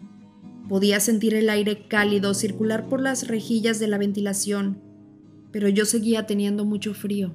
Podía 0.68 1.00
sentir 1.00 1.35
el 1.35 1.48
aire 1.48 1.88
cálido 1.88 2.35
circular 2.35 2.88
por 2.88 3.00
las 3.00 3.28
rejillas 3.28 3.78
de 3.78 3.88
la 3.88 3.98
ventilación, 3.98 4.81
pero 5.50 5.68
yo 5.68 5.87
seguía 5.87 6.26
teniendo 6.26 6.64
mucho 6.66 6.92
frío. 6.92 7.35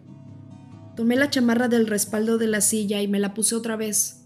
Tomé 0.96 1.16
la 1.16 1.30
chamarra 1.30 1.68
del 1.68 1.88
respaldo 1.88 2.38
de 2.38 2.48
la 2.48 2.62
silla 2.62 3.02
y 3.02 3.08
me 3.08 3.20
la 3.20 3.34
puse 3.34 3.56
otra 3.56 3.76
vez. 3.76 4.17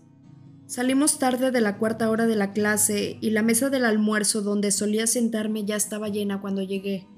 Salimos 0.72 1.20
tarde 1.20 1.52
de 1.52 1.60
la 1.60 1.78
cuarta 1.78 2.10
hora 2.10 2.28
de 2.28 2.38
la 2.38 2.54
clase 2.54 3.18
y 3.20 3.32
la 3.32 3.44
mesa 3.44 3.70
del 3.70 3.84
almuerzo 3.84 4.42
donde 4.42 4.72
solía 4.72 5.06
sentarme 5.06 5.66
ya 5.66 5.76
estaba 5.76 6.08
llena 6.08 6.40
cuando 6.40 6.62
llegué. 6.62 7.10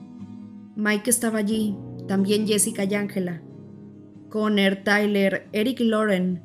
Mike 0.76 1.08
estaba 1.08 1.38
allí, 1.38 1.78
también 2.08 2.48
Jessica 2.48 2.84
y 2.84 2.96
Angela. 2.96 3.44
Connor, 4.30 4.78
Tyler, 4.84 5.50
Eric 5.52 5.82
Lauren. 5.82 6.42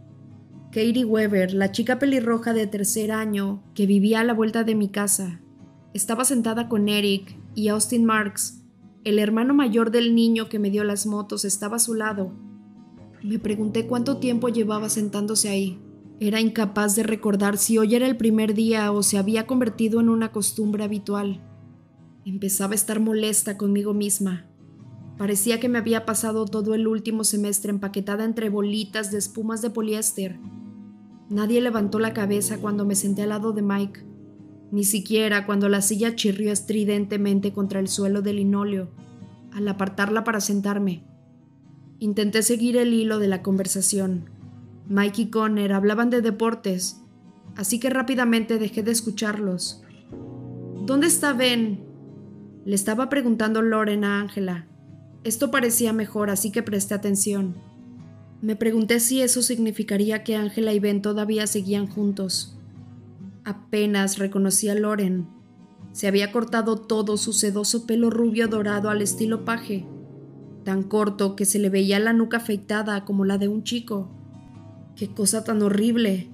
Katie 0.67 1.07
Weber, 1.07 1.55
la 1.55 1.73
chica 1.73 1.99
pelirroja 1.99 2.53
de 2.53 2.67
tercer 2.67 3.11
año 3.11 3.63
que 3.75 3.87
vivía 3.87 4.21
a 4.21 4.25
la 4.25 4.35
vuelta 4.35 4.63
de 4.63 4.75
mi 4.75 4.91
casa. 4.91 5.41
Estaba 5.95 6.27
sentada 6.27 6.69
con 6.69 6.91
Eric 6.91 7.39
y 7.55 7.69
Austin 7.69 8.05
Marks, 8.05 8.61
el 9.05 9.19
hermano 9.19 9.55
mayor 9.55 9.93
del 9.93 10.15
niño 10.15 10.51
que 10.51 10.59
me 10.59 10.69
dio 10.69 10.85
las 10.85 11.07
motos, 11.07 11.47
estaba 11.47 11.77
a 11.77 11.79
su 11.79 11.95
lado. 11.95 12.35
Me 13.23 13.39
pregunté 13.39 13.87
cuánto 13.87 14.19
tiempo 14.19 14.51
llevaba 14.51 14.91
sentándose 14.91 15.49
ahí. 15.49 15.81
Era 16.21 16.41
incapaz 16.41 16.97
de 16.97 17.05
recordar 17.05 17.59
si 17.59 17.79
hoy 17.79 17.95
era 17.95 18.07
el 18.07 18.17
primer 18.17 18.55
día 18.55 18.91
o 18.91 19.05
se 19.05 19.19
había 19.19 19.47
convertido 19.47 20.01
en 20.01 20.09
una 20.09 20.33
costumbre 20.33 20.83
habitual. 20.83 21.41
Empezaba 22.25 22.73
a 22.73 22.75
estar 22.75 22.99
molesta 22.99 23.57
conmigo 23.57 23.95
misma. 23.95 24.47
Parecía 25.17 25.61
que 25.61 25.69
me 25.69 25.79
había 25.79 26.05
pasado 26.07 26.45
todo 26.45 26.75
el 26.75 26.89
último 26.89 27.23
semestre 27.23 27.71
empaquetada 27.71 28.25
entre 28.25 28.51
bolitas 28.51 29.13
de 29.13 29.19
espumas 29.19 29.63
de 29.63 29.71
poliéster. 29.71 30.41
Nadie 31.31 31.61
levantó 31.61 32.01
la 32.01 32.15
cabeza 32.15 32.59
cuando 32.59 32.85
me 32.85 32.97
senté 32.97 33.23
al 33.23 33.29
lado 33.29 33.53
de 33.53 33.63
Mike, 33.63 34.05
ni 34.73 34.83
siquiera 34.83 35.47
cuando 35.47 35.69
la 35.69 35.83
silla 35.83 36.17
chirrió 36.17 36.53
estridentemente 36.53 37.53
contra 37.53 37.79
el 37.79 37.87
suelo 37.87 38.23
de 38.23 38.33
linóleo, 38.33 38.91
al 39.53 39.69
apartarla 39.69 40.25
para 40.25 40.41
sentarme. 40.41 41.05
Intenté 42.01 42.43
seguir 42.43 42.77
el 42.77 42.93
hilo 42.93 43.19
de 43.19 43.29
la 43.29 43.43
conversación, 43.43 44.31
Mike 44.89 45.23
y 45.23 45.31
Connor 45.31 45.73
hablaban 45.73 46.09
de 46.09 46.23
deportes, 46.23 47.03
así 47.57 47.79
que 47.79 47.91
rápidamente 47.91 48.59
dejé 48.59 48.83
de 48.83 48.91
escucharlos. 48.93 49.83
¿Dónde 50.87 51.07
está 51.07 51.35
Ben? 51.35 51.85
Le 52.65 52.75
estaba 52.75 53.11
preguntando 53.11 53.61
Loren 53.61 54.05
a 54.05 54.19
Ángela. 54.19 54.67
Esto 55.25 55.51
parecía 55.51 55.93
mejor, 55.93 56.31
así 56.31 56.51
que 56.51 56.63
presté 56.63 56.95
atención. 56.95 57.57
Me 58.41 58.57
pregunté 58.57 59.01
si 59.01 59.21
eso 59.21 59.43
significaría 59.43 60.25
que 60.25 60.37
Ángela 60.37 60.73
y 60.73 60.81
Ben 60.81 61.03
todavía 61.03 61.47
seguían 61.47 61.87
juntos. 61.87 62.57
Apenas 63.45 64.19
reconocí 64.19 64.69
a 64.69 64.75
Loren. 64.75 65.27
Se 65.93 66.07
había 66.07 66.33
cortado 66.33 66.77
todo 66.77 67.17
su 67.17 67.33
sedoso 67.33 67.87
pelo 67.87 68.09
rubio 68.09 68.49
dorado 68.49 68.89
al 68.89 69.03
estilo 69.03 69.45
paje, 69.45 69.87
tan 70.65 70.83
corto 70.83 71.37
que 71.37 71.45
se 71.45 71.59
le 71.59 71.69
veía 71.69 71.99
la 71.99 72.13
nuca 72.13 72.39
afeitada 72.39 73.05
como 73.05 73.25
la 73.25 73.37
de 73.37 73.49
un 73.49 73.65
chico. 73.65 74.18
Qué 74.99 75.07
cosa 75.07 75.45
tan 75.45 75.63
horrible. 75.63 76.27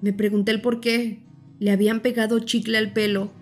Me 0.00 0.12
pregunté 0.12 0.52
el 0.52 0.60
por 0.60 0.78
qué. 0.78 1.24
Le 1.58 1.72
habían 1.72 2.02
pegado 2.02 2.38
chicle 2.38 2.78
al 2.78 2.92
pelo. 2.92 3.32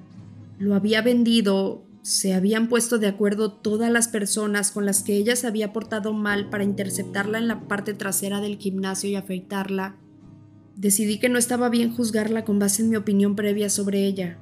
Lo 0.58 0.74
había 0.74 1.02
vendido. 1.02 1.84
Se 2.00 2.32
habían 2.32 2.70
puesto 2.70 2.96
de 2.96 3.08
acuerdo 3.08 3.52
todas 3.52 3.92
las 3.92 4.08
personas 4.08 4.70
con 4.70 4.86
las 4.86 5.02
que 5.02 5.16
ella 5.18 5.36
se 5.36 5.46
había 5.46 5.74
portado 5.74 6.14
mal 6.14 6.48
para 6.48 6.64
interceptarla 6.64 7.36
en 7.36 7.46
la 7.46 7.68
parte 7.68 7.92
trasera 7.92 8.40
del 8.40 8.56
gimnasio 8.56 9.10
y 9.10 9.16
afeitarla. 9.16 9.96
Decidí 10.76 11.18
que 11.18 11.28
no 11.28 11.38
estaba 11.38 11.68
bien 11.68 11.92
juzgarla 11.92 12.46
con 12.46 12.58
base 12.58 12.80
en 12.80 12.88
mi 12.88 12.96
opinión 12.96 13.36
previa 13.36 13.68
sobre 13.68 14.06
ella. 14.06 14.38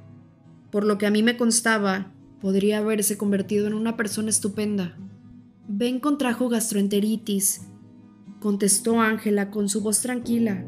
Por 0.71 0.85
lo 0.85 0.97
que 0.97 1.07
a 1.07 1.11
mí 1.11 1.21
me 1.21 1.35
constaba, 1.35 2.13
podría 2.39 2.77
haberse 2.77 3.17
convertido 3.17 3.67
en 3.67 3.73
una 3.73 3.97
persona 3.97 4.29
estupenda. 4.29 4.97
Ben 5.67 5.99
contrajo 5.99 6.47
gastroenteritis 6.47 7.59
contestó 8.39 9.01
Ángela 9.01 9.49
con 9.51 9.69
su 9.69 9.81
voz 9.81 10.01
tranquila. 10.01 10.63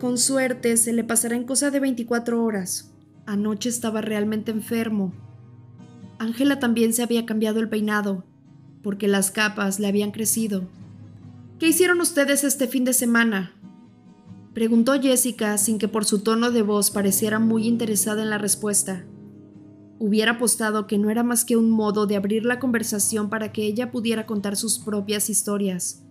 Con 0.00 0.18
suerte 0.18 0.76
se 0.76 0.92
le 0.92 1.04
pasará 1.04 1.36
en 1.36 1.44
cosa 1.44 1.70
de 1.70 1.80
24 1.80 2.42
horas. 2.42 2.92
Anoche 3.26 3.68
estaba 3.68 4.00
realmente 4.00 4.50
enfermo. 4.50 5.12
Ángela 6.18 6.58
también 6.58 6.92
se 6.92 7.02
había 7.02 7.26
cambiado 7.26 7.60
el 7.60 7.68
peinado, 7.68 8.24
porque 8.82 9.08
las 9.08 9.30
capas 9.30 9.78
le 9.78 9.86
habían 9.86 10.10
crecido. 10.10 10.68
¿Qué 11.58 11.68
hicieron 11.68 12.00
ustedes 12.00 12.42
este 12.42 12.66
fin 12.66 12.84
de 12.84 12.92
semana? 12.92 13.52
Preguntó 14.54 15.00
Jessica 15.00 15.56
sin 15.58 15.78
que 15.78 15.88
por 15.88 16.04
su 16.04 16.20
tono 16.20 16.50
de 16.50 16.62
voz 16.62 16.90
pareciera 16.90 17.38
muy 17.38 17.66
interesada 17.66 18.22
en 18.22 18.30
la 18.30 18.38
respuesta. 18.38 19.04
Hubiera 19.98 20.32
apostado 20.32 20.86
que 20.88 20.98
no 20.98 21.10
era 21.10 21.22
más 21.22 21.44
que 21.44 21.56
un 21.56 21.70
modo 21.70 22.06
de 22.06 22.16
abrir 22.16 22.44
la 22.44 22.58
conversación 22.58 23.30
para 23.30 23.52
que 23.52 23.62
ella 23.62 23.90
pudiera 23.92 24.26
contar 24.26 24.56
sus 24.56 24.80
propias 24.80 25.30
historias. 25.30 26.01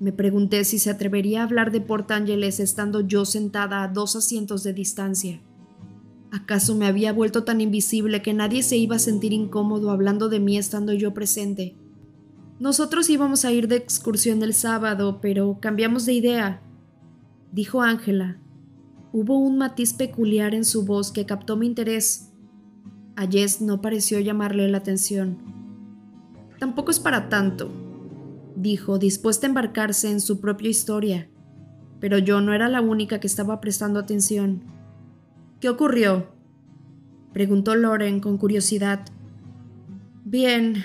Me 0.00 0.12
pregunté 0.12 0.64
si 0.64 0.78
se 0.78 0.88
atrevería 0.88 1.40
a 1.40 1.44
hablar 1.44 1.70
de 1.70 1.82
Port 1.82 2.10
Ángeles 2.10 2.58
estando 2.58 3.02
yo 3.02 3.26
sentada 3.26 3.82
a 3.82 3.88
dos 3.88 4.16
asientos 4.16 4.62
de 4.62 4.72
distancia. 4.72 5.42
¿Acaso 6.32 6.74
me 6.74 6.86
había 6.86 7.12
vuelto 7.12 7.44
tan 7.44 7.60
invisible 7.60 8.22
que 8.22 8.32
nadie 8.32 8.62
se 8.62 8.78
iba 8.78 8.96
a 8.96 9.00
sentir 9.00 9.34
incómodo 9.34 9.90
hablando 9.90 10.30
de 10.30 10.40
mí 10.40 10.56
estando 10.56 10.94
yo 10.94 11.12
presente? 11.12 11.76
Nosotros 12.58 13.10
íbamos 13.10 13.44
a 13.44 13.52
ir 13.52 13.68
de 13.68 13.76
excursión 13.76 14.42
el 14.42 14.54
sábado, 14.54 15.18
pero 15.20 15.58
cambiamos 15.60 16.06
de 16.06 16.14
idea, 16.14 16.62
dijo 17.52 17.82
Ángela. 17.82 18.38
Hubo 19.12 19.38
un 19.38 19.58
matiz 19.58 19.92
peculiar 19.92 20.54
en 20.54 20.64
su 20.64 20.86
voz 20.86 21.12
que 21.12 21.26
captó 21.26 21.56
mi 21.56 21.66
interés. 21.66 22.30
A 23.16 23.26
Jess 23.26 23.60
no 23.60 23.82
pareció 23.82 24.18
llamarle 24.18 24.66
la 24.68 24.78
atención. 24.78 25.36
Tampoco 26.58 26.90
es 26.90 27.00
para 27.00 27.28
tanto, 27.28 27.70
dijo, 28.60 28.98
dispuesta 28.98 29.46
a 29.46 29.48
embarcarse 29.48 30.10
en 30.10 30.20
su 30.20 30.40
propia 30.40 30.68
historia. 30.68 31.28
Pero 31.98 32.18
yo 32.18 32.40
no 32.40 32.52
era 32.52 32.68
la 32.68 32.80
única 32.80 33.20
que 33.20 33.26
estaba 33.26 33.60
prestando 33.60 33.98
atención. 34.00 34.64
¿Qué 35.60 35.68
ocurrió? 35.68 36.28
preguntó 37.32 37.74
Loren 37.74 38.20
con 38.20 38.38
curiosidad. 38.38 39.06
Bien, 40.24 40.82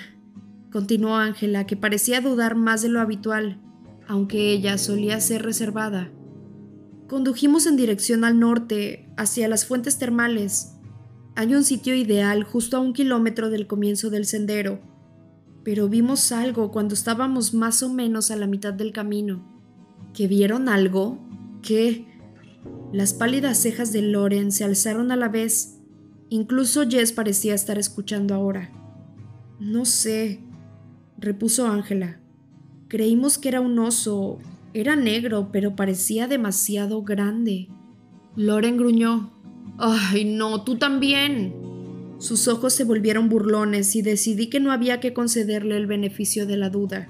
continuó 0.70 1.16
Ángela, 1.16 1.66
que 1.66 1.76
parecía 1.76 2.20
dudar 2.20 2.54
más 2.54 2.82
de 2.82 2.88
lo 2.88 3.00
habitual, 3.00 3.60
aunque 4.06 4.52
ella 4.52 4.78
solía 4.78 5.20
ser 5.20 5.42
reservada. 5.42 6.10
Condujimos 7.08 7.66
en 7.66 7.76
dirección 7.76 8.24
al 8.24 8.38
norte, 8.38 9.08
hacia 9.16 9.48
las 9.48 9.64
fuentes 9.64 9.98
termales. 9.98 10.72
Hay 11.34 11.54
un 11.54 11.64
sitio 11.64 11.94
ideal 11.94 12.44
justo 12.44 12.76
a 12.76 12.80
un 12.80 12.92
kilómetro 12.92 13.50
del 13.50 13.66
comienzo 13.66 14.10
del 14.10 14.26
sendero 14.26 14.95
pero 15.66 15.88
vimos 15.88 16.30
algo 16.30 16.70
cuando 16.70 16.94
estábamos 16.94 17.52
más 17.52 17.82
o 17.82 17.92
menos 17.92 18.30
a 18.30 18.36
la 18.36 18.46
mitad 18.46 18.72
del 18.72 18.92
camino. 18.92 19.42
¿Que 20.14 20.28
vieron 20.28 20.68
algo? 20.68 21.18
¿Qué? 21.60 22.06
Las 22.92 23.12
pálidas 23.14 23.58
cejas 23.58 23.92
de 23.92 24.00
Loren 24.00 24.52
se 24.52 24.62
alzaron 24.62 25.10
a 25.10 25.16
la 25.16 25.28
vez. 25.28 25.80
Incluso 26.28 26.88
Jess 26.88 27.10
parecía 27.10 27.52
estar 27.52 27.80
escuchando 27.80 28.32
ahora. 28.32 28.70
No 29.58 29.86
sé, 29.86 30.38
repuso 31.18 31.66
Ángela. 31.66 32.20
Creímos 32.86 33.36
que 33.36 33.48
era 33.48 33.60
un 33.60 33.76
oso. 33.80 34.38
Era 34.72 34.94
negro, 34.94 35.48
pero 35.50 35.74
parecía 35.74 36.28
demasiado 36.28 37.02
grande. 37.02 37.66
Loren 38.36 38.76
gruñó. 38.76 39.32
¡Ay, 39.78 40.26
no, 40.26 40.62
tú 40.62 40.76
también! 40.76 41.65
Sus 42.18 42.48
ojos 42.48 42.72
se 42.72 42.84
volvieron 42.84 43.28
burlones 43.28 43.94
y 43.94 44.02
decidí 44.02 44.48
que 44.48 44.60
no 44.60 44.72
había 44.72 45.00
que 45.00 45.12
concederle 45.12 45.76
el 45.76 45.86
beneficio 45.86 46.46
de 46.46 46.56
la 46.56 46.70
duda. 46.70 47.08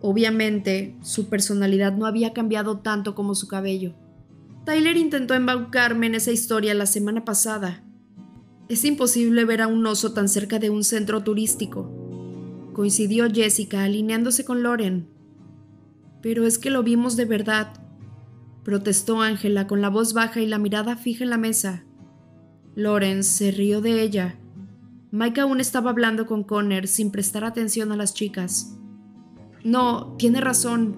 Obviamente, 0.00 0.96
su 1.02 1.28
personalidad 1.28 1.96
no 1.96 2.06
había 2.06 2.32
cambiado 2.32 2.78
tanto 2.78 3.14
como 3.14 3.34
su 3.34 3.48
cabello. 3.48 3.94
Tyler 4.64 4.96
intentó 4.96 5.34
embaucarme 5.34 6.06
en 6.06 6.14
esa 6.14 6.30
historia 6.30 6.74
la 6.74 6.86
semana 6.86 7.24
pasada. 7.24 7.82
Es 8.68 8.84
imposible 8.84 9.44
ver 9.44 9.62
a 9.62 9.66
un 9.66 9.84
oso 9.86 10.12
tan 10.12 10.28
cerca 10.28 10.58
de 10.58 10.70
un 10.70 10.84
centro 10.84 11.24
turístico. 11.24 11.90
Coincidió 12.72 13.28
Jessica 13.30 13.82
alineándose 13.82 14.44
con 14.44 14.62
Loren. 14.62 15.08
Pero 16.22 16.46
es 16.46 16.58
que 16.58 16.70
lo 16.70 16.82
vimos 16.82 17.16
de 17.16 17.24
verdad, 17.24 17.72
protestó 18.62 19.20
Ángela 19.22 19.66
con 19.66 19.80
la 19.80 19.88
voz 19.88 20.12
baja 20.12 20.40
y 20.40 20.46
la 20.46 20.58
mirada 20.58 20.96
fija 20.96 21.24
en 21.24 21.30
la 21.30 21.38
mesa. 21.38 21.84
Lawrence 22.74 23.30
se 23.30 23.50
rió 23.50 23.80
de 23.80 24.02
ella. 24.02 24.36
Mike 25.10 25.40
aún 25.40 25.60
estaba 25.60 25.90
hablando 25.90 26.26
con 26.26 26.44
Connor 26.44 26.86
sin 26.86 27.10
prestar 27.10 27.44
atención 27.44 27.90
a 27.92 27.96
las 27.96 28.14
chicas. 28.14 28.76
No, 29.64 30.14
tiene 30.18 30.40
razón. 30.40 30.96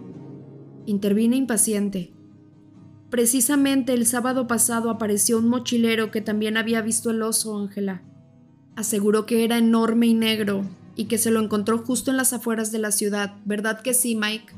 Intervine 0.87 1.37
impaciente. 1.37 2.13
Precisamente 3.11 3.93
el 3.93 4.07
sábado 4.07 4.47
pasado 4.47 4.91
apareció 4.91 5.39
un 5.39 5.49
mochilero 5.49 6.11
que 6.11 6.21
también 6.21 6.57
había 6.57 6.81
visto 6.81 7.11
el 7.11 7.23
oso, 7.23 7.59
Ángela. 7.59 8.03
Aseguró 8.77 9.27
que 9.27 9.45
era 9.45 9.59
enorme 9.59 10.07
y 10.07 10.15
negro 10.15 10.65
y 10.97 11.07
que 11.07 11.19
se 11.19 11.31
lo 11.31 11.41
encontró 11.41 11.79
justo 11.79 12.11
en 12.11 12.17
las 12.17 12.33
afueras 12.33 12.73
de 12.73 12.79
la 12.79 12.93
ciudad. 12.93 13.35
¿Verdad 13.45 13.81
que 13.81 13.95
sí, 13.95 14.15
Mike? 14.15 14.55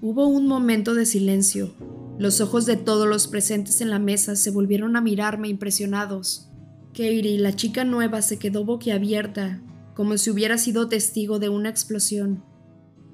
Hubo 0.00 0.26
un 0.26 0.46
momento 0.46 0.94
de 0.94 1.06
silencio. 1.06 1.74
Los 2.18 2.40
ojos 2.40 2.64
de 2.64 2.76
todos 2.76 3.08
los 3.08 3.26
presentes 3.26 3.80
en 3.80 3.90
la 3.90 3.98
mesa 3.98 4.36
se 4.36 4.50
volvieron 4.50 4.96
a 4.96 5.00
mirarme 5.00 5.48
impresionados. 5.48 6.48
Katie, 6.92 7.38
la 7.38 7.56
chica 7.56 7.84
nueva, 7.84 8.22
se 8.22 8.38
quedó 8.38 8.64
boquiabierta, 8.64 9.60
como 9.94 10.16
si 10.16 10.30
hubiera 10.30 10.56
sido 10.58 10.88
testigo 10.88 11.40
de 11.40 11.48
una 11.48 11.68
explosión. 11.68 12.44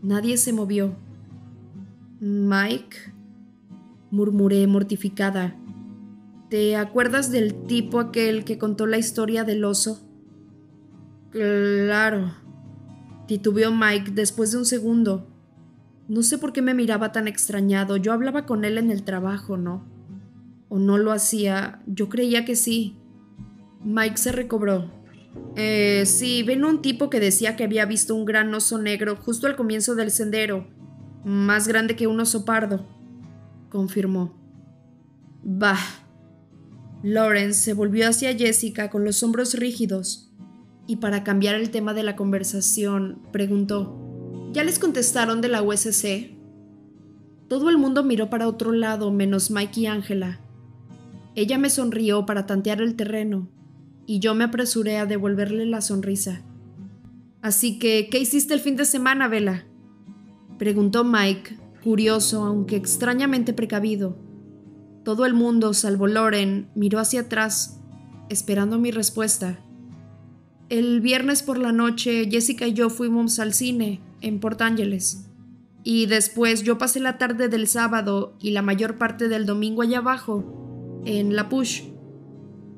Nadie 0.02 0.36
se 0.36 0.52
movió. 0.52 0.96
Mike, 2.20 2.96
murmuré 4.10 4.66
mortificada. 4.66 5.56
¿Te 6.50 6.76
acuerdas 6.76 7.30
del 7.30 7.54
tipo 7.66 8.00
aquel 8.00 8.44
que 8.44 8.58
contó 8.58 8.86
la 8.86 8.98
historia 8.98 9.44
del 9.44 9.64
oso? 9.64 10.06
Claro, 11.30 12.34
titubeó 13.26 13.72
Mike 13.72 14.10
después 14.10 14.52
de 14.52 14.58
un 14.58 14.66
segundo. 14.66 15.29
No 16.10 16.24
sé 16.24 16.38
por 16.38 16.52
qué 16.52 16.60
me 16.60 16.74
miraba 16.74 17.12
tan 17.12 17.28
extrañado. 17.28 17.96
Yo 17.96 18.12
hablaba 18.12 18.44
con 18.44 18.64
él 18.64 18.78
en 18.78 18.90
el 18.90 19.04
trabajo, 19.04 19.56
¿no? 19.56 19.84
¿O 20.68 20.80
no 20.80 20.98
lo 20.98 21.12
hacía? 21.12 21.82
Yo 21.86 22.08
creía 22.08 22.44
que 22.44 22.56
sí. 22.56 22.96
Mike 23.84 24.16
se 24.16 24.32
recobró. 24.32 24.90
Eh, 25.54 26.02
sí, 26.06 26.42
ven 26.42 26.64
un 26.64 26.82
tipo 26.82 27.10
que 27.10 27.20
decía 27.20 27.54
que 27.54 27.62
había 27.62 27.86
visto 27.86 28.16
un 28.16 28.24
gran 28.24 28.52
oso 28.52 28.82
negro 28.82 29.14
justo 29.14 29.46
al 29.46 29.54
comienzo 29.54 29.94
del 29.94 30.10
sendero, 30.10 30.66
más 31.24 31.68
grande 31.68 31.94
que 31.94 32.08
un 32.08 32.18
oso 32.18 32.44
pardo, 32.44 32.84
confirmó. 33.68 34.34
Bah. 35.44 35.78
Lawrence 37.04 37.60
se 37.60 37.72
volvió 37.72 38.08
hacia 38.08 38.36
Jessica 38.36 38.90
con 38.90 39.04
los 39.04 39.22
hombros 39.22 39.54
rígidos 39.54 40.32
y 40.88 40.96
para 40.96 41.22
cambiar 41.22 41.54
el 41.54 41.70
tema 41.70 41.94
de 41.94 42.02
la 42.02 42.16
conversación 42.16 43.22
preguntó, 43.30 43.99
¿Ya 44.52 44.64
les 44.64 44.80
contestaron 44.80 45.40
de 45.40 45.48
la 45.48 45.62
USC? 45.62 46.32
Todo 47.46 47.70
el 47.70 47.78
mundo 47.78 48.02
miró 48.02 48.30
para 48.30 48.48
otro 48.48 48.72
lado 48.72 49.12
menos 49.12 49.52
Mike 49.52 49.80
y 49.82 49.86
Angela. 49.86 50.40
Ella 51.36 51.56
me 51.56 51.70
sonrió 51.70 52.26
para 52.26 52.46
tantear 52.46 52.82
el 52.82 52.96
terreno 52.96 53.48
y 54.06 54.18
yo 54.18 54.34
me 54.34 54.42
apresuré 54.42 54.98
a 54.98 55.06
devolverle 55.06 55.66
la 55.66 55.80
sonrisa. 55.80 56.42
Así 57.42 57.78
que, 57.78 58.08
¿qué 58.10 58.18
hiciste 58.18 58.52
el 58.52 58.58
fin 58.58 58.74
de 58.74 58.86
semana, 58.86 59.28
Vela? 59.28 59.66
Preguntó 60.58 61.04
Mike, 61.04 61.56
curioso, 61.84 62.44
aunque 62.44 62.74
extrañamente 62.74 63.52
precavido. 63.52 64.18
Todo 65.04 65.26
el 65.26 65.34
mundo, 65.34 65.74
salvo 65.74 66.08
Loren, 66.08 66.68
miró 66.74 66.98
hacia 66.98 67.20
atrás, 67.20 67.80
esperando 68.28 68.80
mi 68.80 68.90
respuesta. 68.90 69.60
El 70.68 71.00
viernes 71.00 71.44
por 71.44 71.56
la 71.56 71.70
noche, 71.70 72.28
Jessica 72.28 72.66
y 72.66 72.72
yo 72.74 72.90
fuimos 72.90 73.38
al 73.38 73.54
cine, 73.54 74.00
en 74.20 74.40
Port 74.40 74.60
Ángeles. 74.62 75.26
Y 75.82 76.06
después 76.06 76.62
yo 76.62 76.78
pasé 76.78 77.00
la 77.00 77.18
tarde 77.18 77.48
del 77.48 77.66
sábado 77.66 78.36
y 78.40 78.50
la 78.50 78.62
mayor 78.62 78.98
parte 78.98 79.28
del 79.28 79.46
domingo 79.46 79.82
allá 79.82 79.98
abajo, 79.98 81.02
en 81.04 81.34
La 81.34 81.48
Push. 81.48 81.84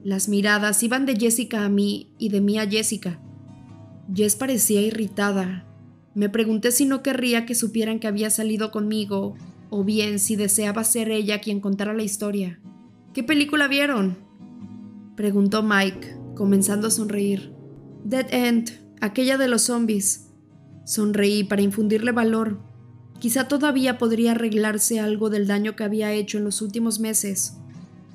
Las 0.05 0.29
miradas 0.29 0.83
iban 0.83 1.07
de 1.07 1.17
Jessica 1.17 1.65
a 1.65 1.69
mí 1.69 2.13
y 2.19 2.29
de 2.29 2.41
mí 2.41 2.59
a 2.59 2.69
Jessica. 2.69 3.21
Jess 4.13 4.37
parecía 4.37 4.81
irritada. 4.81 5.67
Me 6.15 6.29
pregunté 6.29 6.73
si 6.73 6.85
no 6.85 7.03
querría 7.03 7.47
que 7.47 7.55
supieran 7.55 7.99
que 7.99 8.09
había 8.09 8.31
salido 8.31 8.71
conmigo, 8.71 9.35
o 9.71 9.85
bien 9.85 10.19
si 10.19 10.37
deseaba 10.37 10.85
ser 10.85 11.11
ella 11.11 11.41
quien 11.41 11.61
contara 11.61 11.95
la 11.95 12.03
historia. 12.03 12.61
¿Qué 13.15 13.23
película 13.23 13.69
vieron? 13.69 14.19
preguntó 15.17 15.63
Mike, 15.63 16.17
comenzando 16.35 16.89
a 16.89 16.91
sonreír. 16.91 17.53
Dead 18.05 18.27
End, 18.33 18.71
aquella 19.01 19.39
de 19.39 19.49
los 19.49 19.63
zombies. 19.63 20.22
Sonreí 20.85 21.45
para 21.45 21.63
infundirle 21.63 22.13
valor. 22.13 22.59
Quizá 23.19 23.49
todavía 23.49 23.99
podría 23.99 24.33
arreglarse 24.33 25.01
algo 25.01 25.31
del 25.31 25.47
daño 25.47 25.77
que 25.77 25.85
había 25.85 26.13
hecho 26.13 26.39
en 26.39 26.45
los 26.45 26.61
últimos 26.61 26.99
meses 26.99 27.57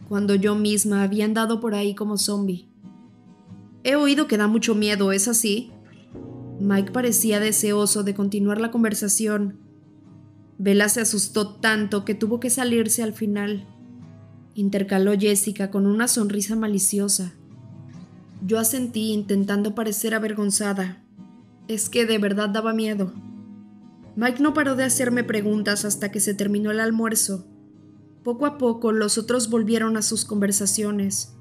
cuando 0.07 0.35
yo 0.35 0.55
misma 0.55 1.03
había 1.03 1.25
andado 1.25 1.59
por 1.59 1.75
ahí 1.75 1.93
como 1.93 2.17
zombie. 2.17 2.69
He 3.83 3.95
oído 3.95 4.27
que 4.27 4.37
da 4.37 4.47
mucho 4.47 4.73
miedo, 4.73 5.11
¿es 5.11 5.27
así? 5.27 5.71
Mike 6.59 6.91
parecía 6.91 7.39
deseoso 7.39 8.03
de 8.03 8.13
continuar 8.13 8.59
la 8.59 8.71
conversación. 8.71 9.59
Vela 10.57 10.89
se 10.89 11.01
asustó 11.01 11.55
tanto 11.55 12.03
que 12.03 12.15
tuvo 12.15 12.39
que 12.39 12.49
salirse 12.49 13.03
al 13.03 13.13
final. 13.13 13.67
Intercaló 14.55 15.13
Jessica 15.17 15.69
con 15.69 15.85
una 15.85 16.07
sonrisa 16.07 16.55
maliciosa. 16.55 17.33
Yo 18.45 18.59
asentí 18.59 19.11
intentando 19.11 19.75
parecer 19.75 20.15
avergonzada. 20.15 21.03
Es 21.67 21.89
que 21.89 22.05
de 22.05 22.17
verdad 22.17 22.49
daba 22.49 22.73
miedo. 22.73 23.13
Mike 24.15 24.41
no 24.41 24.53
paró 24.53 24.75
de 24.75 24.83
hacerme 24.83 25.23
preguntas 25.23 25.85
hasta 25.85 26.11
que 26.11 26.19
se 26.19 26.33
terminó 26.33 26.71
el 26.71 26.79
almuerzo 26.79 27.45
poco 28.27 28.45
a 28.45 28.57
poco 28.57 28.91
los 28.91 29.17
otros 29.17 29.49
volvieron 29.49 29.95
a 29.95 30.01
sus 30.01 30.25
conversaciones, 30.25 31.33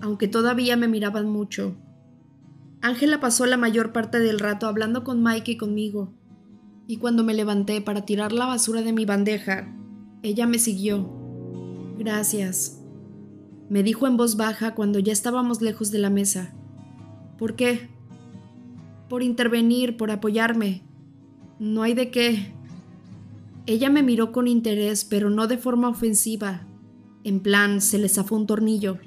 aunque 0.00 0.26
todavía 0.26 0.76
me 0.76 0.88
miraban 0.88 1.28
mucho. 1.28 1.76
Ángela 2.80 3.20
pasó 3.20 3.46
la 3.46 3.56
mayor 3.56 3.92
parte 3.92 4.18
del 4.18 4.40
rato 4.40 4.66
hablando 4.66 5.04
con 5.04 5.22
Mike 5.22 5.52
y 5.52 5.56
conmigo, 5.56 6.12
y 6.88 6.96
cuando 6.96 7.22
me 7.22 7.34
levanté 7.34 7.80
para 7.80 8.04
tirar 8.04 8.32
la 8.32 8.46
basura 8.46 8.82
de 8.82 8.92
mi 8.92 9.04
bandeja, 9.04 9.72
ella 10.24 10.48
me 10.48 10.58
siguió. 10.58 11.08
Gracias, 12.00 12.82
me 13.68 13.84
dijo 13.84 14.08
en 14.08 14.16
voz 14.16 14.36
baja 14.36 14.74
cuando 14.74 14.98
ya 14.98 15.12
estábamos 15.12 15.62
lejos 15.62 15.92
de 15.92 16.00
la 16.00 16.10
mesa. 16.10 16.52
¿Por 17.38 17.54
qué? 17.54 17.93
Por 19.14 19.22
intervenir, 19.22 19.96
por 19.96 20.10
apoyarme. 20.10 20.82
No 21.60 21.84
hay 21.84 21.94
de 21.94 22.10
qué. 22.10 22.52
Ella 23.64 23.88
me 23.88 24.02
miró 24.02 24.32
con 24.32 24.48
interés, 24.48 25.04
pero 25.04 25.30
no 25.30 25.46
de 25.46 25.56
forma 25.56 25.88
ofensiva. 25.88 26.66
En 27.22 27.38
plan, 27.38 27.80
se 27.80 27.98
le 27.98 28.08
zafó 28.08 28.34
un 28.34 28.48
tornillo. 28.48 28.98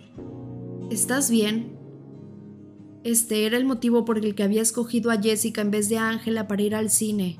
¿Estás 0.89 1.29
bien? 1.29 1.77
Este 3.03 3.45
era 3.45 3.57
el 3.57 3.65
motivo 3.65 4.05
por 4.05 4.17
el 4.17 4.33
que 4.33 4.43
había 4.43 4.61
escogido 4.61 5.11
a 5.11 5.21
Jessica 5.21 5.59
en 5.59 5.71
vez 5.71 5.89
de 5.89 5.97
a 5.97 6.07
Ángela 6.07 6.47
para 6.47 6.61
ir 6.61 6.73
al 6.73 6.89
cine. 6.89 7.35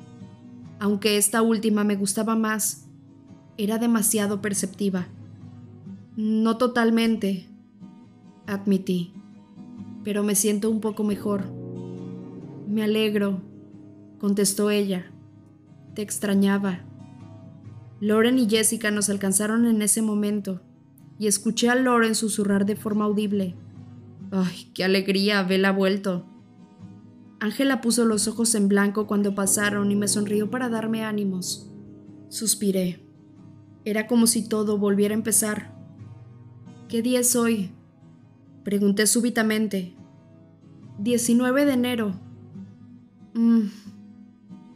Aunque 0.78 1.16
esta 1.16 1.42
última 1.42 1.86
me 1.86 1.96
gustaba 1.96 2.36
más, 2.36 2.90
era 3.58 3.78
demasiado 3.78 4.42
perceptiva. 4.42 5.08
No 6.18 6.58
totalmente, 6.58 7.48
admití, 8.46 9.14
pero 10.04 10.22
me 10.22 10.36
siento 10.36 10.70
un 10.70 10.82
poco 10.82 11.06
mejor. 11.06 11.57
Me 12.68 12.84
alegro, 12.84 13.42
contestó 14.20 14.70
ella. 14.72 15.06
Te 15.96 16.02
extrañaba. 16.02 16.82
Loren 18.02 18.38
y 18.38 18.50
Jessica 18.50 18.92
nos 18.92 19.10
alcanzaron 19.10 19.66
en 19.66 19.82
ese 19.82 20.02
momento, 20.02 20.60
y 21.18 21.28
escuché 21.28 21.70
a 21.70 21.76
Loren 21.76 22.14
susurrar 22.14 22.66
de 22.66 22.76
forma 22.76 23.06
audible. 23.06 23.56
¡Ay, 24.32 24.70
qué 24.74 24.84
alegría! 24.84 25.44
Vela 25.44 25.72
vuelto. 25.72 26.26
Ángela 27.40 27.80
puso 27.80 28.04
los 28.04 28.28
ojos 28.28 28.54
en 28.54 28.68
blanco 28.68 29.08
cuando 29.08 29.34
pasaron 29.34 29.90
y 29.90 29.96
me 29.96 30.10
sonrió 30.10 30.52
para 30.52 30.68
darme 30.68 31.06
ánimos. 31.06 31.72
Suspiré. 32.28 33.06
Era 33.86 34.08
como 34.08 34.28
si 34.28 34.50
todo 34.50 34.78
volviera 34.78 35.14
a 35.14 35.18
empezar. 35.18 35.74
¿Qué 36.90 37.02
día 37.02 37.22
es 37.22 37.34
hoy? 37.38 37.72
Pregunté 38.66 39.08
súbitamente. 39.08 39.96
19 41.00 41.66
de 41.66 41.72
enero. 41.72 42.27
Mm, 43.38 43.70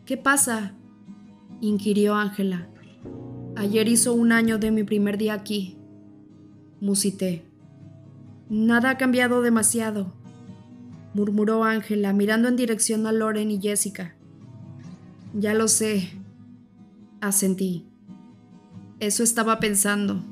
¿Qué 0.05 0.17
pasa? 0.17 0.73
inquirió 1.61 2.13
Ángela. 2.13 2.69
Ayer 3.55 3.87
hizo 3.87 4.13
un 4.13 4.31
año 4.31 4.59
de 4.59 4.69
mi 4.69 4.83
primer 4.83 5.17
día 5.17 5.33
aquí. 5.33 5.79
Musité. 6.79 7.43
Nada 8.49 8.91
ha 8.91 8.97
cambiado 8.97 9.41
demasiado, 9.41 10.13
murmuró 11.15 11.63
Ángela 11.63 12.13
mirando 12.13 12.49
en 12.49 12.55
dirección 12.55 13.07
a 13.07 13.11
Loren 13.11 13.49
y 13.49 13.59
Jessica. 13.59 14.15
Ya 15.33 15.55
lo 15.55 15.67
sé, 15.67 16.11
asentí. 17.19 17.87
Eso 18.99 19.23
estaba 19.23 19.59
pensando. 19.59 20.23